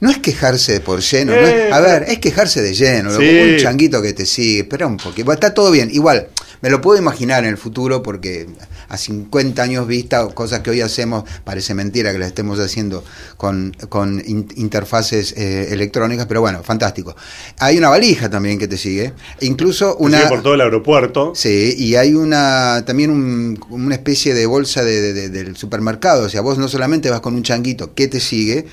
no 0.00 0.10
es 0.10 0.18
quejarse 0.18 0.72
de 0.72 0.80
por 0.80 1.00
lleno, 1.00 1.32
no 1.32 1.38
es- 1.46 1.48
Eh, 1.54 1.70
a 1.72 1.80
ver, 1.80 2.04
es 2.08 2.18
quejarse 2.18 2.62
de 2.62 2.72
lleno, 2.74 3.10
Sí. 3.16 3.38
un 3.54 3.58
changuito 3.58 4.00
que 4.00 4.14
te 4.14 4.24
sigue, 4.24 4.60
espera 4.60 4.86
un 4.86 4.96
poquito, 4.96 5.30
está 5.30 5.52
todo 5.52 5.70
bien, 5.70 5.90
igual, 5.92 6.28
me 6.62 6.70
lo 6.70 6.80
puedo 6.80 6.98
imaginar 6.98 7.44
en 7.44 7.50
el 7.50 7.58
futuro 7.58 8.02
porque 8.02 8.48
a 8.90 8.96
50 8.98 9.62
años 9.62 9.86
vista, 9.86 10.26
cosas 10.34 10.60
que 10.60 10.70
hoy 10.70 10.80
hacemos, 10.82 11.24
parece 11.44 11.72
mentira 11.74 12.12
que 12.12 12.18
las 12.18 12.28
estemos 12.28 12.58
haciendo 12.60 13.02
con, 13.38 13.74
con 13.88 14.22
in- 14.26 14.48
interfaces 14.56 15.32
eh, 15.36 15.68
electrónicas, 15.72 16.26
pero 16.26 16.40
bueno, 16.42 16.62
fantástico. 16.62 17.16
Hay 17.58 17.78
una 17.78 17.88
valija 17.88 18.28
también 18.28 18.58
que 18.58 18.68
te 18.68 18.76
sigue, 18.76 19.12
incluso 19.40 19.96
una... 19.96 20.18
sigue 20.18 20.28
por 20.28 20.42
todo 20.42 20.54
el 20.54 20.60
aeropuerto. 20.60 21.32
Sí, 21.34 21.74
y 21.78 21.94
hay 21.94 22.14
una 22.14 22.82
también 22.86 23.10
un- 23.10 23.58
una 23.70 23.94
especie 23.94 24.34
de 24.34 24.44
bolsa 24.46 24.84
de- 24.84 25.00
de- 25.00 25.12
de- 25.14 25.28
del 25.30 25.56
supermercado. 25.56 26.24
O 26.24 26.28
sea, 26.28 26.40
vos 26.40 26.58
no 26.58 26.68
solamente 26.68 27.08
vas 27.10 27.20
con 27.20 27.34
un 27.34 27.42
changuito 27.42 27.94
que 27.94 28.08
te 28.08 28.20
sigue, 28.20 28.66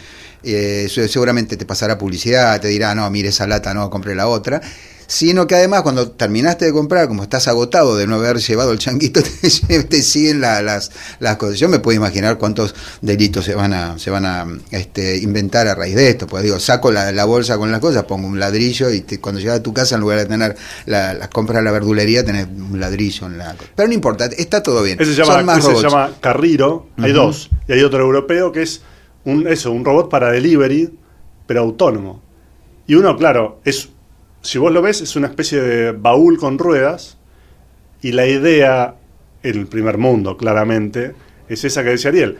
eh, 0.43 0.88
se- 0.89 1.07
seguramente 1.07 1.57
te 1.57 1.65
pasará 1.65 1.97
publicidad, 1.97 2.59
te 2.59 2.67
dirá, 2.69 2.93
no, 2.95 3.09
mire 3.12 3.29
esa 3.29 3.45
lata, 3.47 3.74
no, 3.74 3.89
compre 3.89 4.15
la 4.15 4.27
otra. 4.27 4.62
Sino 5.10 5.48
que 5.48 5.56
además, 5.56 5.84
cuando 5.84 6.12
terminaste 6.12 6.66
de 6.66 6.74
comprar, 6.74 7.08
como 7.08 7.24
estás 7.24 7.48
agotado 7.48 7.96
de 7.96 8.06
no 8.08 8.16
haber 8.16 8.40
llevado 8.40 8.74
el 8.74 8.78
changuito, 8.78 9.22
te, 9.68 9.84
te 9.84 10.02
siguen 10.02 10.42
la- 10.42 10.62
las, 10.62 10.92
las 11.20 11.38
cosas. 11.38 11.58
Yo 11.58 11.70
me 11.70 11.80
puedo 11.80 11.96
imaginar 11.96 12.38
cuántos 12.38 12.76
delitos 13.02 13.46
se 13.46 13.56
van 13.56 13.74
a, 13.74 13.98
se 14.00 14.10
van 14.10 14.26
a 14.26 14.46
este, 14.72 15.18
inventar 15.20 15.66
a 15.70 15.76
raíz 15.76 15.96
de 15.96 16.10
esto. 16.10 16.28
Pues 16.28 16.44
digo, 16.44 16.60
saco 16.60 16.92
la, 16.92 17.14
la 17.14 17.24
bolsa 17.24 17.58
con 17.58 17.72
las 17.72 17.80
cosas, 17.80 18.04
pongo 18.04 18.28
un 18.28 18.38
ladrillo 18.38 18.90
y 18.92 19.00
te- 19.00 19.22
cuando 19.22 19.40
llegas 19.40 19.60
a 19.60 19.64
tu 19.64 19.74
casa, 19.74 19.96
en 19.96 20.02
lugar 20.02 20.20
de 20.20 20.26
tener 20.26 20.58
la- 20.86 21.14
las 21.14 21.30
compras 21.30 21.60
de 21.60 21.64
la 21.64 21.72
verdulería, 21.72 22.26
tenés 22.26 22.46
un 22.48 22.78
ladrillo 22.78 23.28
en 23.28 23.38
la. 23.38 23.56
Pero 23.76 23.88
no 23.88 23.94
importa, 23.94 24.26
está 24.26 24.62
todo 24.62 24.84
bien. 24.84 25.00
Ese 25.02 25.16
se 25.16 25.24
Son 25.24 25.38
llama, 25.38 25.44
más 25.56 25.66
ese 25.66 25.74
se 25.78 25.84
llama 25.84 26.12
Carriro. 26.20 26.88
Hay 26.98 27.14
dos. 27.14 27.50
Y 27.68 27.72
hay 27.72 27.82
otro 27.82 28.00
europeo 28.02 28.52
que 28.52 28.64
es 28.64 28.82
un, 29.24 29.48
eso, 29.48 29.72
un 29.72 29.86
robot 29.86 30.10
para 30.10 30.32
delivery, 30.32 30.94
pero 31.46 31.62
autónomo. 31.62 32.22
Y 32.88 32.96
uno, 32.96 33.16
claro, 33.16 33.62
es 33.64 33.88
si 34.41 34.58
vos 34.58 34.72
lo 34.72 34.82
ves, 34.82 35.01
es 35.01 35.15
una 35.15 35.27
especie 35.27 35.62
de 35.62 35.91
baúl 35.91 36.38
con 36.38 36.58
ruedas. 36.58 37.17
Y 38.01 38.12
la 38.12 38.27
idea, 38.27 38.96
en 39.44 39.58
el 39.58 39.67
primer 39.67 39.98
mundo, 39.98 40.38
claramente, 40.38 41.15
es 41.50 41.63
esa 41.63 41.84
que 41.84 41.89
decía 41.89 42.10
Ariel. 42.10 42.38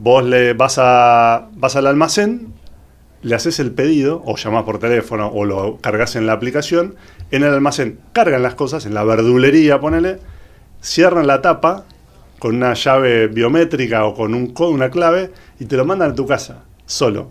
Vos 0.00 0.24
le 0.24 0.52
vas 0.52 0.76
a 0.78 1.48
vas 1.54 1.76
al 1.76 1.86
almacén, 1.86 2.52
le 3.22 3.34
haces 3.34 3.58
el 3.60 3.72
pedido, 3.72 4.22
o 4.26 4.36
llamás 4.36 4.64
por 4.64 4.78
teléfono, 4.78 5.28
o 5.28 5.44
lo 5.44 5.78
cargas 5.78 6.16
en 6.16 6.26
la 6.26 6.34
aplicación. 6.34 6.96
En 7.30 7.42
el 7.42 7.54
almacén 7.54 7.98
cargan 8.12 8.42
las 8.42 8.54
cosas, 8.54 8.86
en 8.86 8.94
la 8.94 9.04
verdulería, 9.04 9.80
ponele, 9.80 10.18
cierran 10.82 11.26
la 11.26 11.42
tapa 11.42 11.84
con 12.38 12.56
una 12.56 12.74
llave 12.74 13.28
biométrica 13.28 14.04
o 14.04 14.14
con 14.14 14.34
un, 14.34 14.54
una 14.58 14.90
clave 14.90 15.32
y 15.58 15.64
te 15.64 15.76
lo 15.76 15.84
mandan 15.84 16.12
a 16.12 16.14
tu 16.14 16.26
casa, 16.26 16.64
solo. 16.86 17.30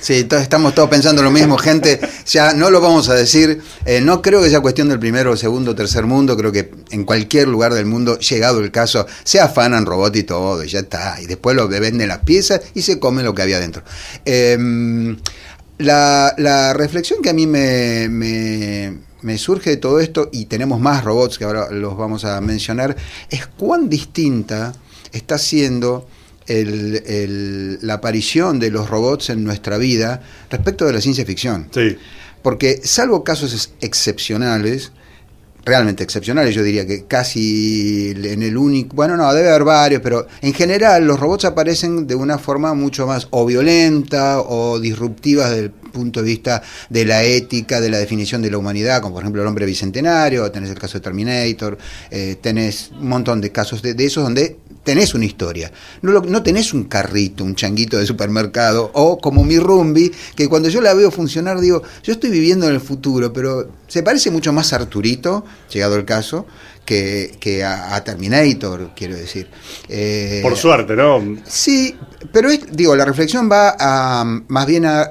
Sí, 0.00 0.24
to- 0.24 0.36
estamos 0.36 0.74
todos 0.74 0.88
pensando 0.88 1.22
lo 1.22 1.30
mismo, 1.30 1.56
gente. 1.58 1.98
Ya 2.26 2.52
no 2.52 2.70
lo 2.70 2.80
vamos 2.80 3.08
a 3.08 3.14
decir. 3.14 3.62
Eh, 3.84 4.00
no 4.00 4.22
creo 4.22 4.42
que 4.42 4.50
sea 4.50 4.60
cuestión 4.60 4.88
del 4.88 4.98
primero, 4.98 5.36
segundo, 5.36 5.74
tercer 5.74 6.04
mundo. 6.04 6.36
Creo 6.36 6.52
que 6.52 6.70
en 6.90 7.04
cualquier 7.04 7.48
lugar 7.48 7.74
del 7.74 7.86
mundo, 7.86 8.18
llegado 8.18 8.60
el 8.60 8.70
caso, 8.70 9.06
se 9.24 9.40
afanan 9.40 9.86
robot 9.86 10.14
y 10.16 10.22
todo, 10.22 10.62
y 10.62 10.68
ya 10.68 10.80
está. 10.80 11.20
Y 11.20 11.26
después 11.26 11.56
lo 11.56 11.68
venden 11.68 12.08
las 12.08 12.18
piezas 12.18 12.60
y 12.74 12.82
se 12.82 12.98
come 12.98 13.22
lo 13.22 13.34
que 13.34 13.42
había 13.42 13.58
dentro. 13.58 13.82
Eh, 14.24 15.16
la, 15.78 16.72
reflexión 16.74 17.22
que 17.22 17.30
a 17.30 17.32
mí 17.34 17.46
me 17.46 19.38
surge 19.38 19.70
de 19.70 19.76
todo 19.78 20.00
esto, 20.00 20.28
y 20.32 20.46
tenemos 20.46 20.80
más 20.80 21.02
robots 21.04 21.38
que 21.38 21.44
ahora 21.44 21.70
los 21.70 21.96
vamos 21.96 22.24
a 22.24 22.40
mencionar, 22.40 22.96
es 23.30 23.46
cuán 23.46 23.88
distinta 23.88 24.72
está 25.12 25.38
siendo 25.38 26.06
el- 26.46 27.02
el- 27.06 27.78
la 27.82 27.94
aparición 27.94 28.58
de 28.58 28.70
los 28.70 28.88
robots 28.88 29.30
en 29.30 29.44
nuestra 29.44 29.78
vida 29.78 30.22
respecto 30.50 30.84
de 30.86 30.92
la 30.92 31.00
ciencia 31.00 31.24
ficción. 31.24 31.68
Sí. 31.72 31.96
Porque 32.42 32.80
salvo 32.84 33.24
casos 33.24 33.52
ex- 33.52 33.70
excepcionales, 33.80 34.92
realmente 35.64 36.04
excepcionales, 36.04 36.54
yo 36.54 36.62
diría 36.62 36.86
que 36.86 37.06
casi 37.06 38.12
en 38.16 38.42
el 38.44 38.56
único, 38.56 38.94
bueno, 38.94 39.16
no, 39.16 39.34
debe 39.34 39.48
haber 39.48 39.64
varios, 39.64 40.00
pero 40.00 40.26
en 40.40 40.54
general 40.54 41.04
los 41.06 41.18
robots 41.18 41.44
aparecen 41.44 42.06
de 42.06 42.14
una 42.14 42.38
forma 42.38 42.72
mucho 42.74 43.04
más 43.08 43.26
o 43.30 43.44
violenta 43.44 44.40
o 44.40 44.78
disruptiva 44.78 45.48
desde 45.50 45.64
el 45.64 45.70
punto 45.96 46.20
de 46.22 46.26
vista 46.28 46.62
de 46.90 47.04
la 47.04 47.22
ética, 47.24 47.80
de 47.80 47.88
la 47.90 47.98
definición 47.98 48.42
de 48.42 48.50
la 48.50 48.58
humanidad, 48.58 49.00
como 49.00 49.14
por 49.14 49.22
ejemplo 49.22 49.42
el 49.42 49.48
hombre 49.48 49.66
bicentenario, 49.66 50.50
tenés 50.52 50.70
el 50.70 50.78
caso 50.78 50.98
de 50.98 51.02
Terminator, 51.02 51.78
eh, 52.10 52.36
tenés 52.40 52.90
un 53.00 53.08
montón 53.08 53.40
de 53.40 53.50
casos 53.50 53.80
de, 53.82 53.94
de 53.94 54.04
esos 54.04 54.22
donde 54.22 54.56
tenés 54.84 55.14
una 55.14 55.24
historia. 55.24 55.72
No, 56.02 56.12
lo- 56.12 56.20
no 56.22 56.42
tenés 56.42 56.72
un 56.72 56.84
carrito, 56.84 57.42
un 57.44 57.54
changuito 57.56 57.98
de 57.98 58.06
supermercado, 58.06 58.90
o 58.94 59.18
como 59.18 59.42
mi 59.44 59.58
Rumbi, 59.58 60.12
que 60.36 60.48
cuando 60.48 60.68
yo 60.68 60.80
la 60.80 60.94
veo 60.94 61.10
funcionar 61.10 61.58
digo, 61.60 61.82
yo 62.04 62.12
estoy 62.12 62.30
viviendo 62.30 62.66
en 62.68 62.74
el 62.74 62.80
futuro, 62.80 63.32
pero 63.32 63.68
se 63.88 64.02
parece 64.04 64.30
mucho 64.30 64.52
más 64.52 64.72
a 64.72 64.76
Arturito, 64.76 65.44
llegado 65.72 65.96
el 65.96 66.04
caso, 66.04 66.46
que, 66.84 67.36
que 67.40 67.64
a, 67.64 67.96
a 67.96 68.04
Terminator, 68.04 68.90
quiero 68.94 69.16
decir. 69.16 69.48
Eh, 69.88 70.38
Por 70.42 70.56
suerte, 70.56 70.94
¿no? 70.94 71.20
Sí, 71.46 71.96
pero 72.32 72.48
es- 72.48 72.70
digo, 72.70 72.94
la 72.94 73.04
reflexión 73.04 73.50
va 73.50 73.74
a, 73.76 74.24
más 74.46 74.66
bien 74.66 74.84
a, 74.86 75.10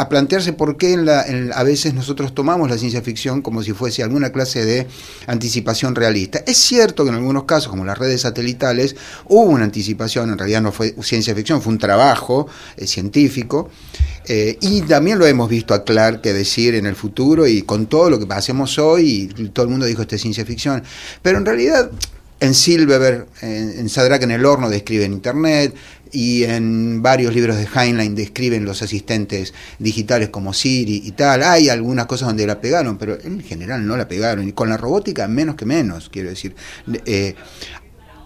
a 0.00 0.08
plantearse 0.08 0.54
por 0.54 0.78
qué 0.78 0.94
en 0.94 1.04
la- 1.04 1.20
a 1.54 1.62
veces 1.62 1.92
nosotros 1.92 2.34
tomamos 2.34 2.70
la 2.70 2.78
ciencia 2.78 3.02
ficción 3.02 3.42
como 3.42 3.62
si 3.62 3.74
fuese 3.74 4.02
alguna 4.02 4.32
clase 4.32 4.64
de 4.64 4.86
anticipación 5.26 5.94
realista. 5.94 6.42
Es 6.46 6.56
cierto 6.56 7.04
que 7.04 7.10
en 7.10 7.16
algunos 7.16 7.44
casos, 7.44 7.68
como 7.68 7.84
las 7.84 7.98
redes 7.98 8.22
satelitales, 8.22 8.96
hubo 9.26 9.42
una 9.50 9.64
anticipación, 9.64 10.30
en 10.30 10.38
realidad 10.38 10.62
no 10.62 10.72
fue 10.72 10.94
ciencia 11.02 11.34
ficción, 11.34 11.60
fue 11.60 11.74
un 11.74 11.78
trabajo 11.78 12.48
eh, 12.78 12.86
científico, 12.86 13.68
eh, 14.26 14.56
y 14.62 14.80
también 14.82 15.18
lo 15.18 15.26
hemos 15.26 15.50
visto 15.50 15.74
a 15.74 15.84
Clark 15.84 16.22
que 16.22 16.32
decir 16.32 16.74
en 16.76 16.86
el 16.86 16.96
futuro 16.96 17.46
y 17.46 17.60
con 17.62 17.84
todo 17.86 18.08
lo 18.08 18.18
que 18.18 18.32
hacemos 18.32 18.78
hoy, 18.78 19.30
y 19.36 19.48
todo 19.50 19.64
el 19.66 19.70
mundo 19.70 19.84
dijo 19.84 20.00
esto 20.00 20.14
es 20.14 20.22
ciencia 20.22 20.46
ficción, 20.46 20.82
pero 21.20 21.36
en 21.36 21.44
realidad 21.44 21.90
en 22.40 22.54
Silverberg, 22.54 23.26
en, 23.42 23.78
en 23.78 23.88
Sadrach 23.88 24.22
en 24.22 24.30
el 24.30 24.44
horno 24.44 24.68
describen 24.68 25.12
Internet 25.12 25.74
y 26.12 26.44
en 26.44 27.02
varios 27.02 27.34
libros 27.34 27.56
de 27.56 27.68
Heinlein 27.72 28.14
describen 28.14 28.64
los 28.64 28.82
asistentes 28.82 29.54
digitales 29.78 30.30
como 30.30 30.52
Siri 30.52 31.02
y 31.04 31.12
tal. 31.12 31.42
Hay 31.42 31.68
algunas 31.68 32.06
cosas 32.06 32.28
donde 32.28 32.46
la 32.46 32.60
pegaron, 32.60 32.98
pero 32.98 33.18
en 33.22 33.40
general 33.40 33.86
no 33.86 33.96
la 33.96 34.08
pegaron. 34.08 34.48
Y 34.48 34.52
con 34.52 34.68
la 34.68 34.76
robótica 34.76 35.28
menos 35.28 35.54
que 35.54 35.66
menos, 35.66 36.08
quiero 36.10 36.30
decir. 36.30 36.54
Eh, 37.04 37.34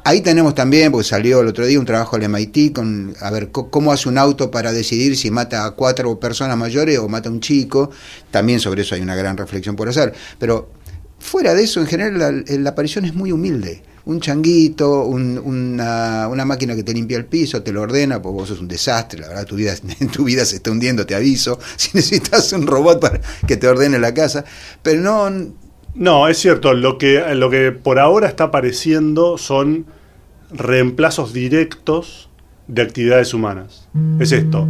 Ahí 0.06 0.20
tenemos 0.20 0.54
también, 0.54 0.92
porque 0.92 1.08
salió 1.08 1.40
el 1.40 1.46
otro 1.46 1.64
día 1.64 1.80
un 1.80 1.86
trabajo 1.86 2.18
del 2.18 2.28
MIT 2.28 2.74
con 2.74 3.14
a 3.20 3.30
ver 3.30 3.50
cómo 3.50 3.90
hace 3.90 4.06
un 4.06 4.18
auto 4.18 4.50
para 4.50 4.70
decidir 4.70 5.16
si 5.16 5.30
mata 5.30 5.64
a 5.64 5.70
cuatro 5.70 6.20
personas 6.20 6.58
mayores 6.58 6.98
o 6.98 7.08
mata 7.08 7.30
a 7.30 7.32
un 7.32 7.40
chico. 7.40 7.90
También 8.30 8.60
sobre 8.60 8.82
eso 8.82 8.94
hay 8.94 9.00
una 9.00 9.16
gran 9.16 9.38
reflexión 9.38 9.76
por 9.76 9.88
hacer. 9.88 10.12
Pero 10.38 10.68
fuera 11.18 11.54
de 11.54 11.64
eso, 11.64 11.80
en 11.80 11.86
general, 11.86 12.44
la 12.46 12.70
aparición 12.70 13.06
es 13.06 13.14
muy 13.14 13.32
humilde. 13.32 13.82
Un 14.06 14.20
changuito, 14.20 15.04
un- 15.04 15.38
una, 15.38 16.28
una 16.28 16.44
máquina 16.44 16.74
que 16.76 16.82
te 16.82 16.92
limpia 16.92 17.16
el 17.16 17.24
piso, 17.24 17.62
te 17.62 17.72
lo 17.72 17.80
ordena, 17.82 18.20
porque 18.20 18.38
vos 18.40 18.48
sos 18.48 18.60
un 18.60 18.68
desastre, 18.68 19.20
la 19.20 19.28
verdad, 19.28 19.46
tu 19.46 19.56
vida, 19.56 19.74
tu 20.12 20.24
vida 20.24 20.44
se 20.44 20.56
está 20.56 20.70
hundiendo, 20.70 21.06
te 21.06 21.14
aviso. 21.14 21.58
Si 21.76 21.90
necesitas 21.94 22.52
un 22.52 22.66
robot 22.66 23.00
para 23.00 23.20
que 23.46 23.56
te 23.56 23.66
ordene 23.66 23.98
la 23.98 24.12
casa. 24.12 24.44
Pero 24.82 25.00
no, 25.00 25.30
No, 25.94 26.28
es 26.28 26.38
cierto. 26.38 26.74
Lo 26.74 26.98
que, 26.98 27.22
lo 27.34 27.48
que 27.50 27.70
por 27.72 27.98
ahora 27.98 28.26
está 28.28 28.44
apareciendo 28.44 29.38
son 29.38 29.86
reemplazos 30.50 31.32
directos 31.32 32.28
de 32.68 32.82
actividades 32.82 33.32
humanas. 33.34 33.88
Es 34.20 34.32
esto. 34.32 34.66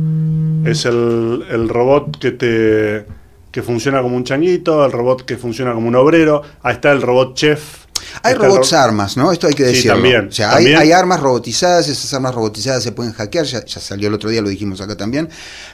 Es 0.65 0.85
el, 0.85 1.45
el 1.51 1.69
robot 1.69 2.19
que 2.19 2.31
te 2.33 3.07
que 3.51 3.63
funciona 3.63 4.03
como 4.03 4.17
un 4.17 4.25
changuito, 4.25 4.85
el 4.85 4.91
robot 4.91 5.25
que 5.25 5.37
funciona 5.37 5.73
como 5.75 5.87
un 5.89 5.95
obrero. 5.95 6.43
Ahí 6.63 6.75
está 6.75 6.91
el 6.93 7.03
robot 7.03 7.35
chef. 7.35 7.84
Hay 8.25 8.35
robots 8.35 8.73
ro- 8.73 8.79
armas, 8.79 9.17
¿no? 9.17 9.31
Esto 9.33 9.47
hay 9.47 9.55
que 9.55 9.65
Sí, 9.67 9.73
decirlo. 9.75 9.95
también, 9.95 10.29
o 10.29 10.33
sea, 10.33 10.51
también. 10.53 10.77
Hay, 10.77 10.83
hay 10.83 10.93
armas 10.93 11.21
robotizadas, 11.21 11.89
esas 11.89 12.13
armas 12.15 12.35
robotizadas 12.35 12.83
se 12.83 12.93
pueden 12.93 13.13
hackear, 13.13 13.45
ya, 13.45 13.65
ya 13.65 13.81
salió 13.81 14.09
el 14.09 14.15
otro 14.15 14.31
día, 14.31 14.41
lo 14.43 14.49
dijimos 14.49 14.81
acá 14.81 14.97
también, 14.97 15.29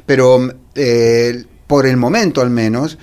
pero 0.07 0.53
eh, 0.75 1.45
por 1.67 1.87
el 1.87 1.97
momento 1.97 2.41
al 2.41 2.51
menos, 2.51 2.99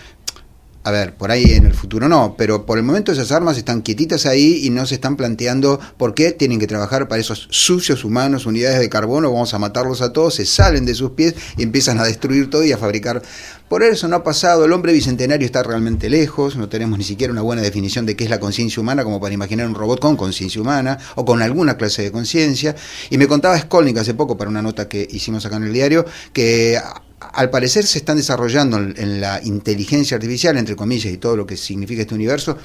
a 0.87 0.91
ver, 0.91 1.15
por 1.15 1.31
ahí 1.31 1.51
en 1.51 1.65
el 1.65 1.73
futuro 1.73 2.07
no, 2.07 2.35
pero 2.37 2.65
por 2.65 2.77
el 2.77 2.83
momento 2.85 3.11
esas 3.11 3.33
armas 3.33 3.57
están 3.57 3.81
quietitas 3.81 4.25
ahí 4.25 4.61
y 4.63 4.69
no 4.69 4.85
se 4.85 4.95
están 4.95 5.17
planteando 5.17 5.81
por 5.97 6.13
qué 6.13 6.31
tienen 6.31 6.59
que 6.59 6.67
trabajar 6.67 7.09
para 7.09 7.19
esos 7.19 7.49
sucios 7.51 8.05
humanos, 8.05 8.45
unidades 8.45 8.79
de 8.79 8.87
carbono, 8.87 9.29
vamos 9.29 9.53
a 9.53 9.59
matarlos 9.59 10.01
a 10.01 10.13
todos, 10.13 10.35
se 10.35 10.45
salen 10.45 10.85
de 10.85 10.95
sus 10.95 11.11
pies 11.11 11.35
y 11.57 11.63
empiezan 11.63 11.99
a 11.99 12.05
destruir 12.05 12.49
todo 12.49 12.63
y 12.63 12.71
a 12.71 12.77
fabricar. 12.77 13.21
Por 13.67 13.83
eso 13.83 14.07
no 14.07 14.15
ha 14.15 14.23
pasado, 14.23 14.63
el 14.63 14.71
hombre 14.71 14.93
bicentenario 14.93 15.45
está 15.45 15.61
realmente 15.61 16.09
lejos, 16.09 16.55
no 16.55 16.69
tenemos 16.69 16.97
ni 16.97 17.03
siquiera 17.03 17.33
una 17.33 17.41
buena 17.41 17.61
definición 17.61 18.05
de 18.05 18.15
qué 18.15 18.23
es 18.23 18.29
la 18.29 18.39
conciencia 18.39 18.79
humana 18.79 19.03
como 19.03 19.19
para 19.19 19.33
imaginar 19.33 19.67
un 19.67 19.75
robot 19.75 19.99
con 19.99 20.15
conciencia 20.15 20.61
humana 20.61 20.97
o 21.15 21.25
con 21.25 21.41
alguna 21.41 21.75
clase 21.75 22.01
de 22.03 22.13
conciencia. 22.13 22.77
Y 23.09 23.17
me 23.17 23.27
contaba 23.27 23.59
Skolnik 23.59 23.97
hace 23.97 24.13
poco 24.13 24.37
para 24.37 24.49
una 24.49 24.61
nota 24.61 24.87
que 24.87 25.05
hicimos 25.11 25.45
acá 25.45 25.57
en 25.57 25.63
el 25.63 25.73
diario 25.73 26.05
que 26.31 26.79
al 27.19 27.49
parecer 27.49 27.85
se 27.85 27.97
están 27.97 28.17
desarrollando 28.17 28.77
en, 28.77 29.21
la 29.21 29.41
inteligencia 29.43 30.15
artificial, 30.15 30.57
entre 30.57 30.75
comillas, 30.75 31.11
y 31.11 31.17
todo 31.17 31.35
lo 31.35 31.47
que 31.47 31.57
significa 31.57 32.01
este 32.01 32.13
universo, 32.13 32.57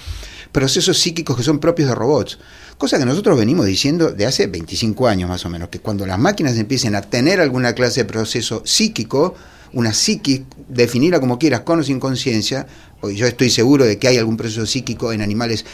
procesos 0.50 0.98
psíquicos 0.98 1.36
que 1.36 1.42
son 1.42 1.58
propios 1.58 1.88
de 1.88 1.94
robots. 1.94 2.38
Cosa 2.76 2.98
que 2.98 3.04
nosotros 3.04 3.38
venimos 3.38 3.66
diciendo 3.66 4.12
de 4.12 4.26
hace 4.26 4.46
25 4.46 5.08
años 5.08 5.28
más 5.28 5.44
o 5.46 5.48
menos, 5.48 5.68
que 5.68 5.80
cuando 5.80 6.04
las 6.04 6.18
máquinas 6.18 6.56
empiecen 6.58 6.94
a 6.94 7.02
tener 7.02 7.40
alguna 7.40 7.74
clase 7.74 8.02
de 8.02 8.04
proceso 8.04 8.62
psíquico, 8.64 9.34
una 9.72 9.94
psiquis, 9.94 10.42
definirla 10.68 11.18
como 11.18 11.38
quieras, 11.38 11.60
con 11.60 11.80
o 11.80 11.82
sin 11.82 11.98
conciencia, 11.98 12.66
yo 13.02 13.26
estoy 13.26 13.48
seguro 13.48 13.84
de 13.84 13.98
que 13.98 14.08
hay 14.08 14.18
algún 14.18 14.36
proceso 14.36 14.66
psíquico 14.66 15.12
en 15.12 15.22
animales 15.22 15.64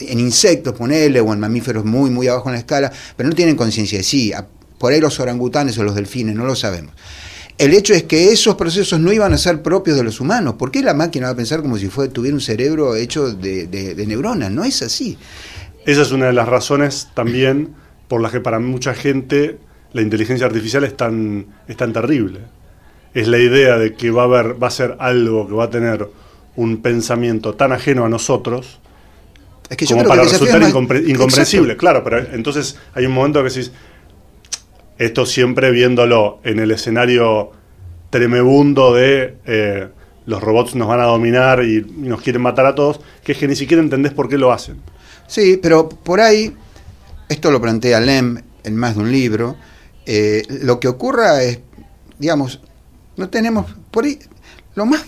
en 0.00 0.20
insectos, 0.20 0.74
ponele, 0.74 1.20
o 1.20 1.32
en 1.32 1.40
mamíferos 1.40 1.84
muy, 1.84 2.10
muy 2.10 2.28
abajo 2.28 2.48
en 2.48 2.54
la 2.54 2.60
escala, 2.60 2.92
pero 3.16 3.28
no 3.28 3.34
tienen 3.34 3.56
conciencia 3.56 3.98
de 3.98 4.04
sí. 4.04 4.32
Por 4.78 4.92
ahí 4.92 5.00
los 5.00 5.18
orangutanes 5.18 5.76
o 5.78 5.84
los 5.84 5.94
delfines, 5.94 6.36
no 6.36 6.44
lo 6.44 6.54
sabemos. 6.54 6.92
El 7.58 7.74
hecho 7.74 7.92
es 7.92 8.04
que 8.04 8.30
esos 8.32 8.54
procesos 8.54 9.00
no 9.00 9.12
iban 9.12 9.32
a 9.32 9.38
ser 9.38 9.62
propios 9.62 9.96
de 9.96 10.04
los 10.04 10.20
humanos. 10.20 10.54
¿Por 10.54 10.70
qué 10.70 10.80
la 10.82 10.94
máquina 10.94 11.26
va 11.26 11.32
a 11.32 11.36
pensar 11.36 11.60
como 11.60 11.76
si 11.76 11.88
tuviera 11.88 12.34
un 12.34 12.40
cerebro 12.40 12.94
hecho 12.94 13.32
de, 13.32 14.04
neuronas? 14.06 14.50
No 14.52 14.64
es 14.64 14.80
así. 14.82 15.18
Esa 15.84 16.02
es 16.02 16.12
una 16.12 16.26
de 16.26 16.32
las 16.32 16.48
razones 16.48 17.08
también 17.14 17.74
por 18.06 18.20
las 18.20 18.30
que 18.30 18.40
para 18.40 18.60
mucha 18.60 18.94
gente 18.94 19.58
la 19.92 20.02
inteligencia 20.02 20.46
artificial 20.46 20.84
es 20.84 20.96
tan, 20.96 21.46
es 21.66 21.76
tan 21.76 21.92
terrible. 21.92 22.40
Es 23.12 23.26
la 23.26 23.38
idea 23.38 23.76
de 23.76 23.94
que 23.94 24.10
va 24.12 24.22
a, 24.22 24.24
haber, 24.26 24.62
va 24.62 24.68
a 24.68 24.70
ser 24.70 24.96
algo 25.00 25.48
que 25.48 25.54
va 25.54 25.64
a 25.64 25.70
tener 25.70 26.08
un 26.54 26.80
pensamiento 26.80 27.54
tan 27.54 27.72
ajeno 27.72 28.04
a 28.04 28.08
nosotros 28.08 28.78
es 29.68 29.76
que 29.76 29.86
como 29.86 30.04
para 30.04 30.22
resultar 30.22 30.62
incomprensible. 30.62 31.76
Claro, 31.76 32.02
pero 32.02 32.18
entonces 32.32 32.76
hay 32.94 33.06
un 33.06 33.12
momento 33.12 33.42
que 33.42 33.50
decís, 33.50 33.72
esto 34.98 35.26
siempre 35.26 35.70
viéndolo 35.70 36.40
en 36.44 36.58
el 36.58 36.70
escenario 36.70 37.52
tremebundo 38.10 38.94
de 38.94 39.36
eh, 39.46 39.88
los 40.26 40.42
robots 40.42 40.74
nos 40.74 40.88
van 40.88 41.00
a 41.00 41.04
dominar 41.04 41.64
y, 41.64 41.84
nos 41.96 42.20
quieren 42.20 42.42
matar 42.42 42.66
a 42.66 42.74
todos, 42.74 43.00
que 43.24 43.32
es 43.32 43.38
que 43.38 43.48
ni 43.48 43.56
siquiera 43.56 43.82
entendés 43.82 44.12
por 44.12 44.28
qué 44.28 44.36
lo 44.36 44.52
hacen. 44.52 44.76
Sí, 45.26 45.58
pero 45.62 45.88
por 45.88 46.20
ahí, 46.20 46.54
esto 47.28 47.50
lo 47.50 47.60
plantea 47.60 48.00
Lem 48.00 48.42
en 48.64 48.76
más 48.76 48.96
de 48.96 49.02
un 49.02 49.12
libro, 49.12 49.56
eh, 50.04 50.42
lo 50.48 50.80
que 50.80 50.88
ocurra 50.88 51.42
es, 51.42 51.60
digamos, 52.18 52.60
no 53.16 53.28
tenemos, 53.30 53.66
por 53.90 54.04
ahí, 54.04 54.18
lo 54.74 54.84
más, 54.84 55.06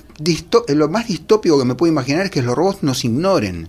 lo 0.69 0.89
más 0.89 1.09
distópico 1.09 1.59
que 1.59 1.65
me 1.65 1.75
puedo 1.75 1.93
imaginar 1.93 2.25
es 2.25 2.31
que 2.31 2.43
los 2.43 2.55
robots 2.55 2.83
nos 2.83 3.05
ignoren, 3.05 3.69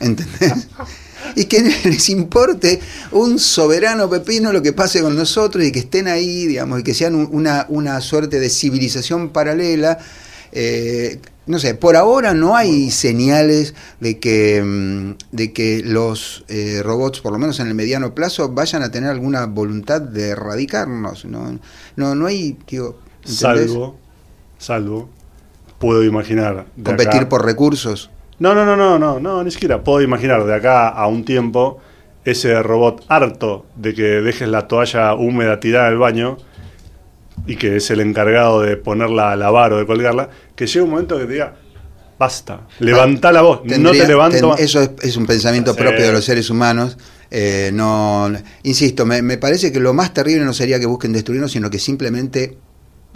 ¿entendés? 0.00 0.68
y 1.34 1.44
que 1.44 1.62
les 1.84 2.08
importe 2.10 2.80
un 3.12 3.38
soberano 3.38 4.08
pepino 4.08 4.52
lo 4.52 4.62
que 4.62 4.72
pase 4.72 5.00
con 5.00 5.16
nosotros 5.16 5.64
y 5.64 5.72
que 5.72 5.80
estén 5.80 6.08
ahí, 6.08 6.46
digamos, 6.46 6.80
y 6.80 6.82
que 6.82 6.94
sean 6.94 7.14
una, 7.14 7.66
una 7.68 8.00
suerte 8.00 8.40
de 8.40 8.48
civilización 8.48 9.30
paralela. 9.30 9.98
Eh, 10.52 11.20
no 11.46 11.58
sé, 11.58 11.74
por 11.74 11.96
ahora 11.96 12.34
no 12.34 12.56
hay 12.56 12.90
señales 12.90 13.74
de 14.00 14.20
que, 14.20 14.62
mm, 14.62 15.34
de 15.34 15.52
que 15.52 15.82
los 15.84 16.44
eh, 16.48 16.80
robots, 16.84 17.20
por 17.20 17.32
lo 17.32 17.38
menos 17.38 17.58
en 17.58 17.66
el 17.66 17.74
mediano 17.74 18.14
plazo, 18.14 18.50
vayan 18.50 18.82
a 18.82 18.90
tener 18.90 19.10
alguna 19.10 19.46
voluntad 19.46 20.00
de 20.00 20.30
erradicarnos. 20.30 21.24
No, 21.24 21.58
no, 21.96 22.14
no 22.14 22.26
hay, 22.26 22.56
digo, 22.68 22.98
salvo, 23.24 23.96
salvo, 24.58 25.08
puedo 25.78 26.04
imaginar. 26.04 26.66
Competir 26.82 27.28
por 27.28 27.44
recursos. 27.44 28.10
No, 28.42 28.56
no, 28.56 28.66
no, 28.66 28.74
no, 28.74 28.98
no, 28.98 29.20
no, 29.20 29.44
ni 29.44 29.52
siquiera 29.52 29.84
puedo 29.84 30.02
imaginar 30.02 30.44
de 30.44 30.52
acá 30.52 30.88
a 30.88 31.06
un 31.06 31.24
tiempo 31.24 31.78
ese 32.24 32.60
robot 32.60 33.04
harto 33.06 33.66
de 33.76 33.94
que 33.94 34.02
dejes 34.02 34.48
la 34.48 34.66
toalla 34.66 35.14
húmeda 35.14 35.60
tirada 35.60 35.86
al 35.86 35.96
baño 35.96 36.38
y 37.46 37.54
que 37.54 37.76
es 37.76 37.88
el 37.92 38.00
encargado 38.00 38.60
de 38.60 38.76
ponerla 38.76 39.30
a 39.30 39.36
lavar 39.36 39.72
o 39.74 39.78
de 39.78 39.86
colgarla, 39.86 40.28
que 40.56 40.66
llegue 40.66 40.82
un 40.82 40.90
momento 40.90 41.18
que 41.18 41.26
te 41.26 41.34
diga, 41.34 41.54
basta, 42.18 42.62
levanta 42.80 43.30
la 43.30 43.42
voz, 43.42 43.60
no 43.64 43.92
te 43.92 44.08
levanto 44.08 44.56
Eso 44.58 44.92
es, 45.00 45.16
un 45.16 45.26
pensamiento 45.26 45.76
propio 45.76 46.04
de 46.04 46.10
los 46.10 46.24
seres 46.24 46.50
humanos. 46.50 46.98
Eh, 47.30 47.70
no, 47.72 48.28
insisto, 48.64 49.06
me, 49.06 49.22
me 49.22 49.38
parece 49.38 49.70
que 49.70 49.78
lo 49.78 49.94
más 49.94 50.12
terrible 50.12 50.44
no 50.44 50.52
sería 50.52 50.80
que 50.80 50.86
busquen 50.86 51.12
destruirnos, 51.12 51.52
sino 51.52 51.70
que 51.70 51.78
simplemente 51.78 52.58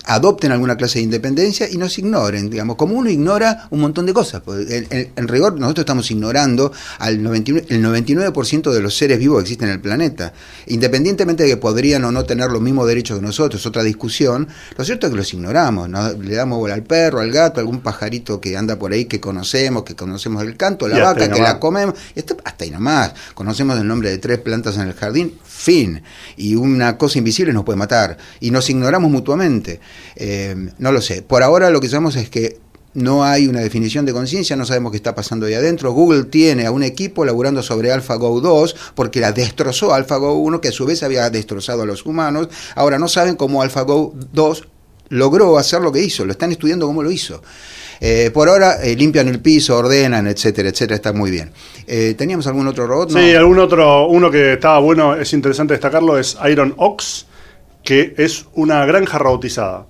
adopten 0.05 0.53
alguna 0.53 0.77
clase 0.77 0.99
de 0.99 1.05
independencia 1.05 1.69
y 1.71 1.77
nos 1.77 1.99
ignoren, 1.99 2.49
digamos, 2.49 2.77
como 2.77 2.95
uno 2.95 3.11
ignora 3.11 3.67
un 3.71 3.81
montón 3.81 4.07
de 4.07 4.13
cosas. 4.13 4.43
Pues, 4.45 4.67
en, 4.71 5.29
rigor, 5.29 5.59
nosotros 5.59 5.83
estamos 5.83 6.11
ignorando 6.11 6.73
al 6.99 7.23
99, 7.23 7.67
el 7.71 7.85
99% 7.85 8.73
de 8.73 8.81
los 8.81 8.97
seres 8.97 9.19
vivos 9.19 9.39
que 9.39 9.43
existen 9.43 9.69
en 9.69 9.75
el 9.75 9.81
planeta. 9.81 10.33
Independientemente 10.67 11.43
de 11.43 11.51
que 11.51 11.57
podrían 11.57 12.05
o 12.05 12.13
no 12.13 12.25
tener 12.25 12.51
los 12.51 12.61
mismos 12.61 12.87
derechos 12.87 13.19
que 13.19 13.25
nosotros, 13.25 13.65
otra 13.67 13.83
discusión, 13.83 14.49
lo 14.77 14.85
cierto 14.85 15.07
es 15.07 15.11
que 15.13 15.17
los 15.17 15.33
ignoramos, 15.33 15.89
le 15.89 16.35
damos 16.35 16.59
bola 16.59 16.75
al 16.75 16.83
perro, 16.83 17.21
al 17.21 17.33
gato, 17.33 17.61
algún 17.61 17.81
pajarito 17.81 18.41
que 18.41 18.57
anda 18.57 18.79
por 18.79 18.93
ahí 18.93 19.07
que 19.07 19.21
conocemos, 19.21 19.83
que 19.83 19.97
conocemos 19.97 20.43
el 20.43 20.57
canto, 20.57 20.89
la 20.89 21.01
vaca 21.01 21.29
que 21.31 21.41
la 21.41 21.59
comemos, 21.59 21.95
hasta 22.45 22.65
ahí 22.65 22.71
nomás. 22.71 23.13
Conocemos 23.35 23.79
el 23.79 23.87
nombre 23.87 24.11
de 24.11 24.19
tres 24.19 24.39
plantas 24.39 24.77
en 24.77 24.83
el 24.83 24.95
jardín, 24.95 25.39
fin. 25.57 26.03
Y 26.37 26.55
una 26.55 26.99
cosa 26.99 27.19
invisible 27.19 27.53
nos 27.53 27.65
puede 27.65 27.79
matar. 27.79 28.19
Y 28.41 28.51
nos 28.51 28.69
ignoramos 28.71 29.11
mutuamente. 29.11 29.81
Eh, 30.15 30.55
no 30.79 30.93
lo 30.93 31.01
sé. 31.01 31.23
Por 31.23 31.43
ahora 31.43 31.71
lo 31.71 31.81
que 31.81 31.89
sabemos 31.89 32.17
es 32.17 32.31
que 32.31 32.61
no 32.95 33.25
hay 33.25 33.47
una 33.47 33.61
definición 33.61 34.07
de 34.07 34.15
conciencia, 34.15 34.57
no 34.57 34.65
sabemos 34.65 34.91
qué 34.91 34.97
está 34.97 35.15
pasando 35.15 35.45
ahí 35.47 35.55
adentro. 35.55 35.93
Google 35.93 36.25
tiene 36.25 36.65
a 36.65 36.71
un 36.71 36.83
equipo 36.83 37.27
laburando 37.27 37.63
sobre 37.63 37.93
AlphaGo 37.93 38.41
2 38.41 38.77
porque 38.95 39.21
la 39.21 39.33
destrozó 39.33 39.93
AlphaGo 39.93 40.35
1, 40.35 40.61
que 40.63 40.69
a 40.69 40.73
su 40.73 40.87
vez 40.87 41.03
había 41.03 41.29
destrozado 41.29 41.83
a 41.83 41.87
los 41.87 42.07
humanos. 42.07 42.49
Ahora 42.75 42.99
no 42.99 43.09
saben 43.09 43.37
cómo 43.37 43.61
AlphaGo 43.61 44.15
2 44.33 44.69
logró 45.09 45.59
hacer 45.59 45.81
lo 45.81 45.93
que 45.93 46.03
hizo, 46.03 46.25
lo 46.25 46.33
están 46.33 46.53
estudiando 46.53 46.87
cómo 46.87 47.03
lo 47.03 47.11
hizo. 47.11 47.43
Eh, 48.01 48.31
por 48.33 48.49
ahora 48.49 48.83
eh, 48.83 48.95
limpian 48.95 49.29
el 49.29 49.41
piso, 49.41 49.77
ordenan, 49.77 50.27
etcétera, 50.27 50.69
etcétera, 50.69 50.97
está 50.97 51.13
muy 51.13 51.31
bien. 51.31 51.51
¿Teníamos 52.17 52.47
algún 52.47 52.67
otro 52.67 52.87
robot? 52.87 53.13
Sí, 53.13 53.35
algún 53.35 53.59
otro, 53.59 54.09
uno 54.09 54.31
que 54.31 54.55
estaba 54.55 54.81
bueno, 54.81 55.15
es 55.15 55.33
interesante 55.33 55.75
destacarlo, 55.75 56.19
es 56.19 56.37
Iron 56.51 56.75
Ox, 56.77 57.27
que 57.83 58.15
es 58.19 58.47
una 58.55 58.85
granja 58.85 59.19
robotizada 59.19 59.87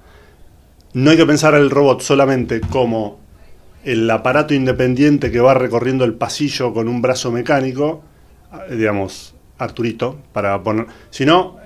no 0.97 1.11
hay 1.11 1.19
que 1.19 1.27
pensar 1.27 1.55
el 1.55 1.69
robot 1.69 2.01
solamente 2.01 2.59
como 2.59 3.21
el 3.85 4.11
aparato 4.11 4.55
independiente 4.55 5.31
que 5.31 5.41
va 5.41 5.53
recorriendo 5.53 6.07
el 6.07 6.15
pasillo 6.15 6.73
con 6.73 6.89
un 6.89 7.03
brazo 7.03 7.31
mecánico, 7.31 8.03
eh, 8.71 8.77
digamos, 8.77 9.35
Arturito, 9.59 10.19
para 10.33 10.63
poner. 10.63 10.87
Sino, 11.11 11.59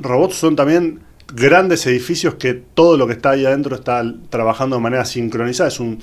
robots 0.00 0.36
son 0.36 0.54
también 0.54 1.00
grandes 1.32 1.86
edificios 1.86 2.34
que 2.34 2.54
todo 2.54 2.96
lo 2.96 3.06
que 3.06 3.14
está 3.14 3.30
ahí 3.30 3.44
adentro 3.44 3.74
está 3.76 4.02
trabajando 4.30 4.76
de 4.76 4.82
manera 4.82 5.04
sincronizada. 5.04 5.68
Es 5.68 5.80
un. 5.80 5.98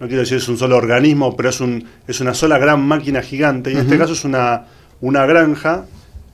No 0.00 0.08
quiero 0.08 0.22
decir 0.22 0.38
es 0.38 0.48
un 0.48 0.58
solo 0.58 0.76
organismo, 0.76 1.36
pero 1.36 1.50
es, 1.50 1.60
un, 1.60 1.86
es 2.08 2.20
una 2.20 2.34
sola 2.34 2.58
gran 2.58 2.80
máquina 2.80 3.22
gigante. 3.22 3.70
Y 3.70 3.74
en 3.74 3.82
este 3.82 3.98
caso 3.98 4.14
es 4.14 4.24
una, 4.24 4.66
una 5.00 5.26
granja 5.26 5.86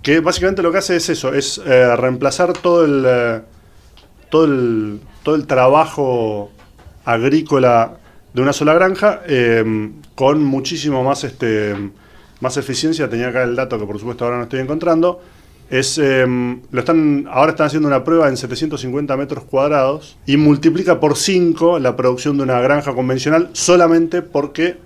que 0.02 0.20
básicamente 0.20 0.62
lo 0.62 0.72
que 0.72 0.78
hace 0.78 0.96
es 0.96 1.08
eso: 1.08 1.34
es 1.34 1.60
eh, 1.64 1.96
reemplazar 1.96 2.52
todo 2.52 2.84
el. 2.84 3.04
Eh, 3.06 3.40
todo 4.30 4.44
el, 4.44 5.00
todo 5.22 5.34
el 5.34 5.46
trabajo 5.46 6.50
agrícola 7.04 7.96
de 8.32 8.42
una 8.42 8.52
sola 8.52 8.74
granja 8.74 9.22
em, 9.26 9.94
con 10.14 10.44
muchísimo 10.44 11.02
más, 11.02 11.24
este, 11.24 11.74
más 12.40 12.56
eficiencia. 12.56 13.08
Tenía 13.08 13.28
acá 13.28 13.42
el 13.42 13.56
dato 13.56 13.78
que 13.78 13.86
por 13.86 13.98
supuesto 13.98 14.24
ahora 14.24 14.36
no 14.36 14.44
estoy 14.44 14.60
encontrando. 14.60 15.20
Es, 15.70 15.98
em, 15.98 16.62
lo 16.70 16.80
están, 16.80 17.26
ahora 17.30 17.50
están 17.50 17.66
haciendo 17.66 17.88
una 17.88 18.02
prueba 18.02 18.28
en 18.28 18.36
750 18.36 19.16
metros 19.16 19.44
cuadrados 19.44 20.16
y 20.24 20.38
multiplica 20.38 20.98
por 20.98 21.16
5 21.16 21.78
la 21.78 21.94
producción 21.94 22.38
de 22.38 22.44
una 22.44 22.60
granja 22.60 22.94
convencional 22.94 23.50
solamente 23.52 24.22
porque 24.22 24.78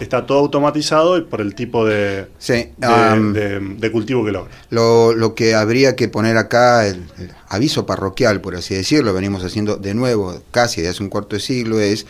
está 0.00 0.26
todo 0.26 0.38
automatizado 0.38 1.16
y 1.16 1.22
por 1.22 1.40
el 1.40 1.54
tipo 1.54 1.86
de, 1.86 2.26
de, 2.38 3.90
cultivo 3.92 4.24
que 4.24 4.32
logra. 4.32 4.50
Lo, 4.70 5.14
lo, 5.14 5.34
que 5.34 5.54
habría 5.54 5.96
que 5.96 6.08
poner 6.08 6.36
acá, 6.36 6.86
el, 6.86 7.04
aviso 7.48 7.86
parroquial, 7.86 8.40
por 8.40 8.56
así 8.56 8.74
decirlo, 8.74 9.14
venimos 9.14 9.44
haciendo 9.44 9.76
de 9.76 9.94
nuevo 9.94 10.42
casi 10.50 10.82
de 10.82 10.88
hace 10.88 11.02
un 11.02 11.08
cuarto 11.08 11.36
de 11.36 11.40
siglo, 11.40 11.80
es, 11.80 12.06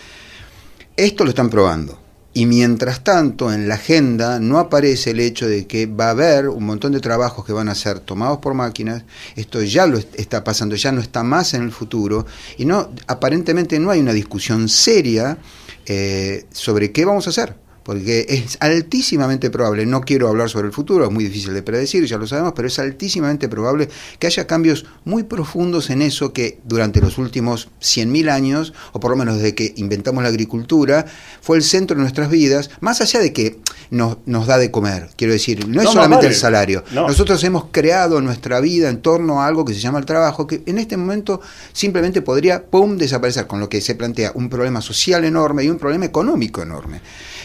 esto 0.97 1.25
lo 1.25 1.31
están 1.31 1.51
probando. 1.51 2.06
Y 2.37 2.45
mientras 2.45 3.03
tanto, 3.03 3.51
en 3.51 3.67
la 3.67 3.77
agenda 3.77 4.39
no 4.41 4.59
aparece 4.59 5.13
el 5.13 5.21
hecho 5.21 5.49
de 5.49 5.67
que 5.67 5.87
va 5.87 6.09
a 6.09 6.11
haber 6.11 6.51
un 6.51 6.65
montón 6.65 6.93
de 6.93 7.01
trabajos 7.01 7.47
que 7.47 7.55
van 7.55 7.71
a 7.71 7.75
ser 7.75 7.99
tomados 7.99 8.41
por 8.41 8.53
máquinas. 8.53 9.05
Esto 9.37 9.63
ya 9.63 9.87
lo 9.87 9.97
está 9.97 10.45
pasando, 10.45 10.77
ya 10.77 10.93
no 10.93 11.01
está 11.01 11.23
más 11.23 11.55
en 11.55 11.63
el 11.63 11.73
futuro. 11.73 12.27
Y 12.59 12.67
no, 12.67 12.91
aparentemente 13.07 13.81
no 13.81 13.91
hay 13.91 14.01
una 14.01 14.13
discusión 14.13 14.69
seria 14.69 15.39
eh, 15.87 16.45
sobre 16.53 16.93
qué 16.93 17.07
vamos 17.07 17.27
a 17.27 17.31
hacer 17.31 17.57
porque 17.87 18.27
es 18.29 18.59
altísimamente 18.59 19.49
probable, 19.49 19.87
no 19.87 20.01
quiero 20.01 20.29
hablar 20.29 20.51
sobre 20.51 20.67
el 20.67 20.73
futuro, 20.73 21.05
es 21.05 21.13
muy 21.13 21.23
difícil 21.23 21.55
de 21.55 21.63
predecir, 21.63 22.05
ya 22.05 22.19
lo 22.19 22.27
sabemos, 22.27 22.53
pero 22.57 22.67
es 22.67 22.81
altísimamente 22.81 23.49
probable 23.49 23.89
que 24.19 24.27
haya 24.27 24.45
cambios 24.49 24.87
muy 25.05 25.23
profundos 25.23 25.89
en 25.91 26.03
eso 26.03 26.33
que 26.33 26.59
durante 26.65 27.01
los 27.01 27.17
últimos 27.17 27.69
100.000 27.81 28.29
años, 28.29 28.75
o 28.91 28.99
por 28.99 29.13
lo 29.13 29.17
menos 29.17 29.37
desde 29.37 29.55
que 29.55 29.73
inventamos 29.77 30.25
la 30.25 30.31
agricultura, 30.31 31.07
fue 31.41 31.59
el 31.59 31.63
centro 31.63 31.97
de 31.97 32.03
nuestras 32.03 32.29
vidas, 32.29 32.71
más 32.81 33.01
allá 33.01 33.21
de 33.21 33.33
que 33.33 33.61
nos, 33.91 34.19
nos 34.27 34.49
da 34.49 34.59
de 34.59 34.73
comer, 34.73 35.11
quiero 35.15 35.33
decir, 35.33 35.69
no 35.69 35.81
es 35.81 35.89
solamente 35.89 36.27
el 36.27 36.35
salario, 36.35 36.83
nosotros 36.93 37.45
hemos 37.45 37.67
creado 37.71 38.21
nuestra 38.21 38.59
vida 38.59 38.89
en 38.89 39.01
torno 39.01 39.43
a 39.43 39.47
algo 39.47 39.65
que 39.65 39.75
se 39.75 39.79
llama 39.79 40.01
el 40.01 40.07
trabajo, 40.07 40.49
que 40.49 40.61
en 40.67 40.79
este 40.79 40.97
momento 40.97 41.41
simplemente 41.73 42.21
podría, 42.21 42.65
¡pum!, 42.65 42.97
desaparecer, 42.97 43.47
con 43.47 43.61
lo 43.61 43.69
que 43.69 43.81
se 43.81 43.95
plantea 43.95 44.33
un 44.35 44.49
problema 44.49 44.81
social 44.81 45.25
enorme 45.25 45.63
y 45.63 45.71
un 45.71 45.79
problema 45.79 46.05
económico 46.05 46.63
enorme. 46.63 47.01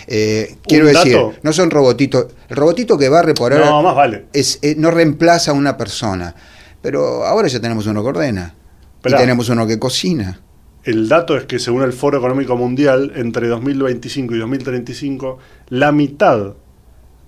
Eh, 0.08 0.56
quiero 0.64 0.88
decir, 0.88 1.18
no 1.42 1.54
son 1.54 1.70
robotitos. 1.70 2.28
El 2.50 2.56
robotito 2.58 2.98
que 2.98 3.10
va 3.10 3.20
a 3.20 3.24
reparar 3.24 3.66
no, 3.66 3.82
más 3.82 3.96
vale. 3.96 4.26
es, 4.34 4.60
eh, 4.62 4.76
no 4.78 4.92
reemplaza 4.92 5.52
a 5.52 5.54
una 5.54 5.78
persona. 5.78 6.36
Pero 6.82 7.26
ahora 7.26 7.48
ya 7.48 7.60
tenemos 7.60 7.86
uno 7.88 8.02
que 8.02 8.10
ordena. 8.10 8.56
y 9.06 9.14
tenemos 9.16 9.50
uno 9.50 9.68
que 9.68 9.80
cocina. 9.80 10.40
El 10.84 11.08
dato 11.08 11.38
es 11.38 11.46
que 11.46 11.60
según 11.60 11.84
el 11.84 11.94
Foro 11.94 12.18
Económico 12.18 12.56
Mundial, 12.58 13.14
entre 13.16 13.48
2025 13.48 14.36
y 14.36 14.40
2035, 14.40 15.38
la 15.70 15.92
mitad 15.92 16.56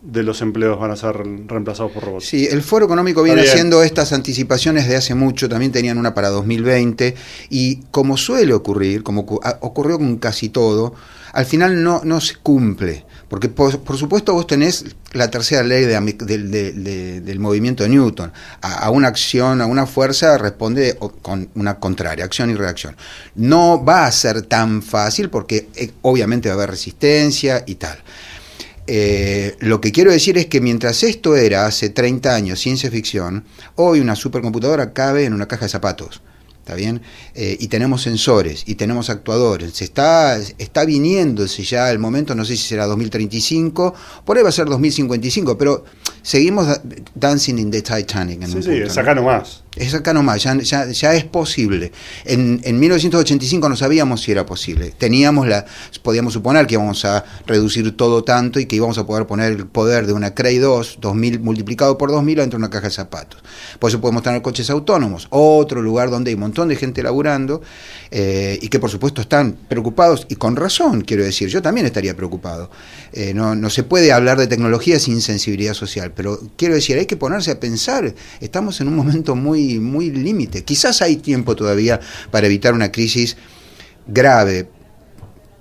de 0.04 0.24
los 0.24 0.42
empleos 0.42 0.80
van 0.80 0.92
a 0.92 0.96
ser 0.96 1.16
reemplazados 1.16 1.92
por 1.92 2.04
robots. 2.04 2.26
Sí, 2.26 2.48
el 2.50 2.62
Foro 2.62 2.86
Económico 2.86 3.24
viene 3.24 3.42
haciendo 3.42 3.84
estas 3.84 4.12
anticipaciones 4.12 4.88
de 4.88 4.98
hace 4.98 5.16
mucho, 5.16 5.48
también 5.48 5.72
tenían 5.72 5.98
una 5.98 6.14
para 6.14 6.30
2020, 6.30 7.16
y 7.50 7.78
como 7.92 8.18
suele 8.18 8.54
ocurrir, 8.54 9.04
como 9.04 9.22
ocurrió 9.22 9.98
con 9.98 10.18
casi 10.18 10.50
todo, 10.50 10.94
al 11.34 11.46
final 11.46 11.84
no, 11.84 12.02
no 12.04 12.22
se 12.22 12.36
cumple. 12.36 13.06
Porque 13.28 13.50
por, 13.50 13.98
supuesto 13.98 14.34
vos 14.34 14.46
tenés 14.46 14.86
la 15.14 15.32
tercera 15.32 15.64
ley 15.64 15.86
del 15.86 17.40
movimiento 17.40 17.82
de 17.82 17.90
Newton. 17.90 18.32
A, 18.62 18.92
una 18.92 19.08
acción, 19.08 19.60
a 19.60 19.66
una 19.66 19.88
fuerza 19.88 20.38
responde 20.38 20.96
con 21.24 21.50
una 21.56 21.80
contraria, 21.80 22.26
acción 22.26 22.52
y 22.52 22.54
reacción. 22.54 22.96
No 23.34 23.84
va 23.84 24.06
a 24.06 24.12
ser 24.12 24.44
tan 24.44 24.84
fácil 24.84 25.32
porque 25.32 25.68
eh, 25.76 25.92
obviamente 26.04 26.50
va 26.50 26.54
a 26.54 26.58
haber 26.58 26.70
resistencia 26.70 27.64
y 27.66 27.76
tal. 27.76 27.98
Eh, 28.86 29.56
lo 29.62 29.82
que 29.82 29.92
quiero 29.92 30.12
decir 30.12 30.38
es 30.38 30.46
que 30.46 30.62
mientras 30.62 31.02
esto 31.02 31.36
era 31.36 31.66
hace 31.66 31.90
30 31.90 32.36
años 32.36 32.60
ciencia 32.60 32.92
ficción, 32.92 33.46
hoy 33.76 34.00
una 34.00 34.16
supercomputadora 34.16 34.94
cabe 34.94 35.26
en 35.26 35.34
una 35.34 35.48
caja 35.48 35.66
de 35.66 35.70
zapatos. 35.70 36.22
¿Está 36.64 36.76
bien? 36.76 37.02
Eh, 37.36 37.58
y 37.60 37.68
tenemos 37.68 38.04
sensores 38.04 38.64
y 38.66 38.76
tenemos 38.76 39.10
actuadores. 39.10 39.74
Se 39.74 39.84
está, 39.84 40.38
está 40.38 40.86
viniéndose 40.86 41.62
ya 41.64 41.92
el 41.92 42.00
momento, 42.00 42.36
no 42.36 42.46
sé 42.46 42.56
si 42.56 42.64
será 42.64 42.86
2035, 42.86 43.94
por 44.24 44.38
ahí 44.38 44.44
va 44.44 44.50
a 44.50 44.54
ser 44.54 44.68
2055, 44.68 45.58
pero 45.58 45.84
seguimos 46.22 46.80
dancing 47.16 47.58
in 47.58 47.70
the 47.70 47.82
Titanic. 47.82 48.44
En 48.44 48.50
sí, 48.50 48.64
sí, 48.64 48.72
es 48.78 48.98
acá 48.98 49.14
nomás. 49.14 49.63
Es 49.76 49.94
acá 49.96 50.14
nomás, 50.14 50.44
ya, 50.44 50.56
ya, 50.60 51.14
es 51.16 51.24
posible. 51.24 51.92
En, 52.26 52.62
en, 52.64 52.80
1985 52.80 53.70
no 53.70 53.76
sabíamos 53.76 54.22
si 54.22 54.32
era 54.32 54.46
posible. 54.46 54.94
Teníamos 54.96 55.48
la, 55.48 55.66
podíamos 56.04 56.34
suponer 56.34 56.68
que 56.68 56.76
íbamos 56.76 57.04
a 57.06 57.24
reducir 57.48 57.98
todo 57.98 58.24
tanto 58.24 58.60
y 58.60 58.68
que 58.68 58.76
íbamos 58.76 58.98
a 59.00 59.08
poder 59.08 59.26
poner 59.26 59.54
el 59.54 59.66
poder 59.66 60.06
de 60.06 60.14
una 60.14 60.36
Cray 60.36 60.60
2, 60.60 61.00
2000 61.02 61.40
multiplicado 61.40 61.98
por 61.98 62.12
2000 62.12 62.38
dentro 62.38 62.60
de 62.60 62.66
una 62.66 62.70
caja 62.70 62.88
de 62.88 62.94
zapatos. 62.94 63.42
Por 63.80 63.90
eso 63.90 64.00
podemos 64.00 64.22
tener 64.22 64.42
coches 64.44 64.70
autónomos, 64.70 65.28
otro 65.32 65.82
lugar 65.82 66.12
donde 66.12 66.30
hay 66.30 66.36
un 66.36 66.42
montón 66.42 66.68
de 66.68 66.76
gente 66.76 67.02
laburando 67.02 67.62
eh, 68.12 68.60
y 68.62 68.68
que 68.68 68.80
por 68.80 68.92
supuesto 68.92 69.22
están 69.22 69.58
preocupados 69.68 70.28
y 70.30 70.36
con 70.36 70.56
razón, 70.56 71.02
quiero 71.02 71.24
decir, 71.24 71.50
yo 71.50 71.64
también 71.64 71.88
estaría 71.88 72.16
preocupado. 72.16 72.70
Eh, 73.12 73.34
no, 73.34 73.56
no 73.56 73.70
se 73.72 73.84
puede 73.84 74.12
hablar 74.12 74.38
de 74.38 74.48
tecnología 74.48 75.00
sin 75.00 75.22
sensibilidad 75.22 75.74
social 75.74 75.94
pero 76.16 76.40
quiero 76.58 76.76
decir, 76.76 76.98
hay 76.98 77.06
que 77.06 77.18
ponerse 77.18 77.52
a 77.52 77.60
pensar, 77.60 78.14
estamos 78.40 78.80
en 78.82 78.88
un 78.88 78.96
momento 78.96 79.36
muy, 79.36 79.63
muy 79.80 80.12
límite. 80.12 80.64
Quizás 80.64 81.02
hay 81.02 81.18
tiempo 81.18 81.56
todavía 81.56 82.00
para 82.32 82.48
evitar 82.48 82.74
una 82.74 82.92
crisis 82.92 83.38
grave, 84.08 84.68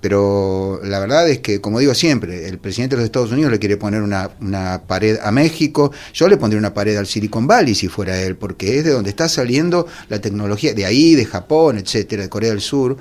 pero 0.01 0.81
la 0.83 0.99
verdad 0.99 1.29
es 1.29 1.39
que, 1.39 1.61
como 1.61 1.79
digo 1.79 1.93
siempre, 1.93 2.47
el 2.47 2.59
presidente 2.59 2.95
de 2.95 3.01
los 3.01 3.05
Estados 3.05 3.31
Unidos 3.31 3.51
le 3.51 3.59
quiere 3.59 3.77
poner 3.77 4.01
una, 4.01 4.31
una, 4.41 4.81
pared 4.85 5.17
a 5.23 5.31
México, 5.31 5.91
yo 6.13 6.27
le 6.27 6.37
pondría 6.37 6.59
una 6.59 6.73
pared 6.73 6.97
al 6.97 7.07
Silicon 7.07 7.47
Valley 7.47 7.73
si 7.73 7.87
fuera 7.87 8.21
él, 8.21 8.35
porque 8.35 8.79
es 8.79 8.83
de 8.83 8.91
donde 8.91 9.09
está 9.09 9.29
saliendo 9.29 9.87
la 10.09 10.19
tecnología, 10.19 10.73
de 10.73 10.85
ahí, 10.85 11.15
de 11.15 11.25
Japón, 11.25 11.77
etcétera, 11.77 12.23
de 12.23 12.29
Corea 12.29 12.49
del 12.49 12.61
Sur 12.61 12.97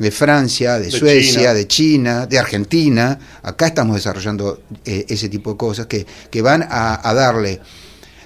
de 0.00 0.10
Francia, 0.10 0.78
de, 0.78 0.90
Suecia, 0.90 1.52
de 1.52 1.68
China, 1.68 2.26
de 2.26 2.38
Argentina. 2.38 3.18
Acá 3.42 3.66
estamos 3.66 3.96
desarrollando 3.96 4.62
eh, 4.84 5.04
ese 5.08 5.28
tipo 5.28 5.52
de 5.52 5.56
cosas 5.58 5.86
que, 5.86 6.06
que 6.30 6.42
van 6.42 6.66
a, 6.68 7.14
darle. 7.14 7.60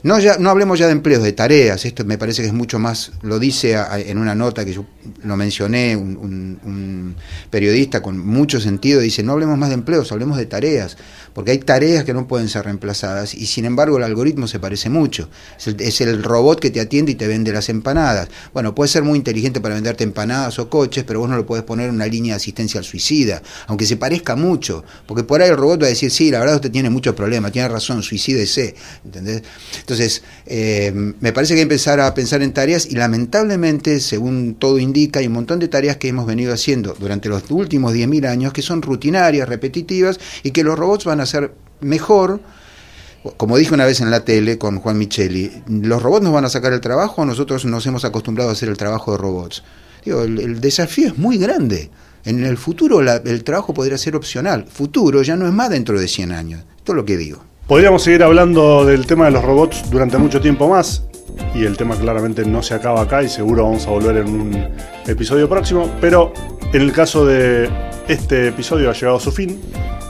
No, 0.05 0.19
ya, 0.19 0.37
no 0.37 0.51
hablemos 0.51 0.79
ya 0.79 0.85
de 0.85 0.93
empleos, 0.93 1.23
de 1.23 1.33
tareas, 1.33 1.87
esto 1.87 2.05
me 2.05 2.19
parece 2.19 2.43
que 2.43 2.49
es 2.49 2.53
mucho 2.53 2.79
más, 2.79 3.13
lo 3.23 3.39
dice 3.39 3.75
en 4.07 4.19
una 4.19 4.35
nota 4.35 4.63
que 4.63 4.75
yo 4.75 4.85
lo 5.23 5.35
mencioné, 5.35 5.97
un, 5.97 7.17
periodista 7.49 8.03
con 8.03 8.19
mucho 8.19 8.61
sentido, 8.61 9.01
dice, 9.01 9.23
no 9.23 9.33
hablemos 9.33 9.57
más 9.57 9.71
de 9.71 9.77
empleos, 9.77 10.13
hablemos 10.13 10.37
de 10.37 10.45
tareas 10.45 10.99
porque 11.35 11.51
hay 11.51 11.59
tareas 11.59 12.05
que 12.05 12.15
no 12.15 12.29
pueden 12.29 12.49
ser 12.49 12.65
reemplazadas 12.65 13.35
y 13.35 13.47
sin 13.47 13.65
embargo 13.65 13.99
el 13.99 14.05
algoritmo 14.05 14.47
se 14.47 14.61
parece 14.61 14.89
mucho. 14.89 15.29
Es 15.59 16.01
el, 16.01 16.23
robot 16.23 16.61
que 16.61 16.71
te 16.71 16.81
atiende 16.81 17.13
y 17.13 17.15
te 17.17 17.27
vende 17.27 17.53
las 17.53 17.69
empanadas. 17.69 18.29
Bueno, 18.53 18.75
puede 18.75 18.89
ser 18.89 19.03
muy 19.03 19.19
inteligente 19.19 19.61
para 19.61 19.75
venderte 19.75 20.05
empanadas 20.05 20.59
o 20.61 20.71
coches, 20.71 21.03
pero 21.05 21.19
vos 21.19 21.29
no 21.29 21.37
le 21.37 21.43
puedes 21.43 21.65
poner 21.65 21.91
una 21.91 22.07
línea 22.07 22.35
de 22.35 22.37
asistencia 22.37 22.79
al 22.79 22.85
suicida, 22.85 23.43
aunque 23.67 23.85
se 23.85 23.97
parezca 23.97 24.37
mucho, 24.37 24.85
porque 25.07 25.25
por 25.25 25.43
ahí 25.43 25.51
el 25.51 25.57
robot 25.57 25.83
va 25.83 25.87
a 25.87 25.89
decir, 25.89 26.11
sí, 26.11 26.31
la 26.31 26.39
verdad 26.39 26.57
usted 26.57 26.71
tiene 26.71 26.89
muchos 26.89 27.15
problemas, 27.15 27.51
tiene 27.51 27.69
razón, 27.69 28.03
suicídese, 28.03 28.77
¿entendés? 29.05 29.43
Entonces, 29.81 29.94
eh, 30.47 30.93
me 30.95 31.33
parece 31.33 31.55
que 31.55 31.61
hay 31.61 31.67
que 31.67 31.75
empezar 31.75 32.01
a 32.01 32.13
pensar 32.15 32.43
en 32.43 32.53
tareas 32.53 32.87
y 32.87 32.95
lamentablemente, 32.95 34.01
según 34.01 34.55
todo 34.55 34.79
indica, 34.79 35.21
hay 35.21 35.27
un 35.27 35.35
montón 35.35 35.59
de 35.59 35.69
tareas 35.69 35.97
que 35.97 36.09
hemos 36.09 36.27
venido 36.27 36.53
haciendo 36.53 36.95
durante 36.99 37.29
los 37.29 37.51
últimos 37.51 37.95
10.000 37.95 38.29
años 38.29 38.53
que 38.53 38.63
son 38.63 38.83
rutinarias, 38.83 39.49
repetitivas 39.49 40.19
y 40.43 40.51
que 40.51 40.65
los 40.65 40.79
robots 40.79 41.05
van 41.05 41.21
a 41.21 41.25
hacer 41.25 41.53
mejor. 41.81 42.41
Como 43.37 43.57
dije 43.57 43.73
una 43.73 43.87
vez 43.87 44.01
en 44.01 44.11
la 44.11 44.25
tele 44.25 44.59
con 44.59 44.81
Juan 44.81 44.99
Micheli, 44.99 45.51
¿los 45.67 46.03
robots 46.03 46.25
nos 46.25 46.33
van 46.33 46.45
a 46.45 46.51
sacar 46.51 46.73
el 46.73 46.81
trabajo 46.81 47.25
nosotros 47.25 47.65
nos 47.65 47.87
hemos 47.87 48.05
acostumbrado 48.05 48.51
a 48.51 48.53
hacer 48.53 48.69
el 48.69 48.77
trabajo 48.77 49.13
de 49.13 49.19
robots? 49.19 49.63
Digo, 50.05 50.23
el, 50.23 50.61
desafío 50.61 51.09
es 51.09 51.19
muy 51.19 51.39
grande. 51.39 51.91
En 52.25 52.45
el 52.45 52.59
futuro 52.59 53.01
el 53.01 53.45
trabajo 53.45 53.73
podría 53.73 53.99
ser 53.99 54.17
opcional. 54.17 54.67
Futuro 54.67 55.23
ya 55.23 55.37
no 55.37 55.47
es 55.47 55.53
más 55.53 55.71
dentro 55.71 55.99
de 55.99 56.09
100 56.09 56.33
años. 56.33 56.65
Esto 56.77 56.93
es 56.93 56.97
lo 56.97 57.05
que 57.05 57.17
digo. 57.17 57.43
Podríamos 57.67 58.03
seguir 58.03 58.23
hablando 58.23 58.85
del 58.85 59.07
tema 59.07 59.25
de 59.25 59.31
los 59.31 59.43
robots 59.43 59.91
durante 59.91 60.19
mucho 60.19 60.39
tiempo 60.39 60.69
más 60.69 61.03
y 61.55 61.65
el 61.65 61.79
tema 61.79 61.97
claramente 61.97 62.45
no 62.45 62.63
se 62.63 62.75
acaba 62.75 63.01
acá 63.01 63.23
y 63.23 63.29
seguro 63.31 63.65
vamos 63.65 63.87
a 63.87 63.91
volver 63.91 64.19
en 64.19 64.29
un 64.29 64.69
episodio 65.07 65.49
próximo, 65.49 65.91
pero 65.99 66.35
en 66.75 66.83
el 66.83 66.93
caso 66.93 67.25
de 67.25 67.71
este 68.07 68.49
episodio 68.49 68.91
ha 68.91 68.93
llegado 68.93 69.17
a 69.17 69.21
su 69.21 69.33
fin. 69.33 69.63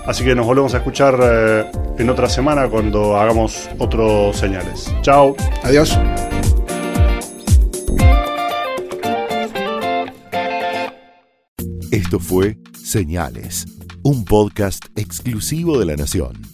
Así 0.04 0.24
que 0.24 0.34
nos 0.34 0.46
volvemos 0.46 0.74
a 0.74 0.78
escuchar 0.78 1.16
eh, 1.22 1.70
en 1.96 2.10
otra 2.10 2.28
semana 2.28 2.68
cuando 2.68 3.16
hagamos 3.16 3.70
otros 3.78 4.36
señales. 4.36 4.92
Chao. 5.02 5.36
Adiós. 5.62 5.96
Esto 11.92 12.18
fue 12.18 12.58
Señales, 12.82 13.66
un 14.02 14.24
podcast 14.24 14.86
exclusivo 14.96 15.78
de 15.78 15.86
La 15.86 15.94
Nación. 15.94 16.53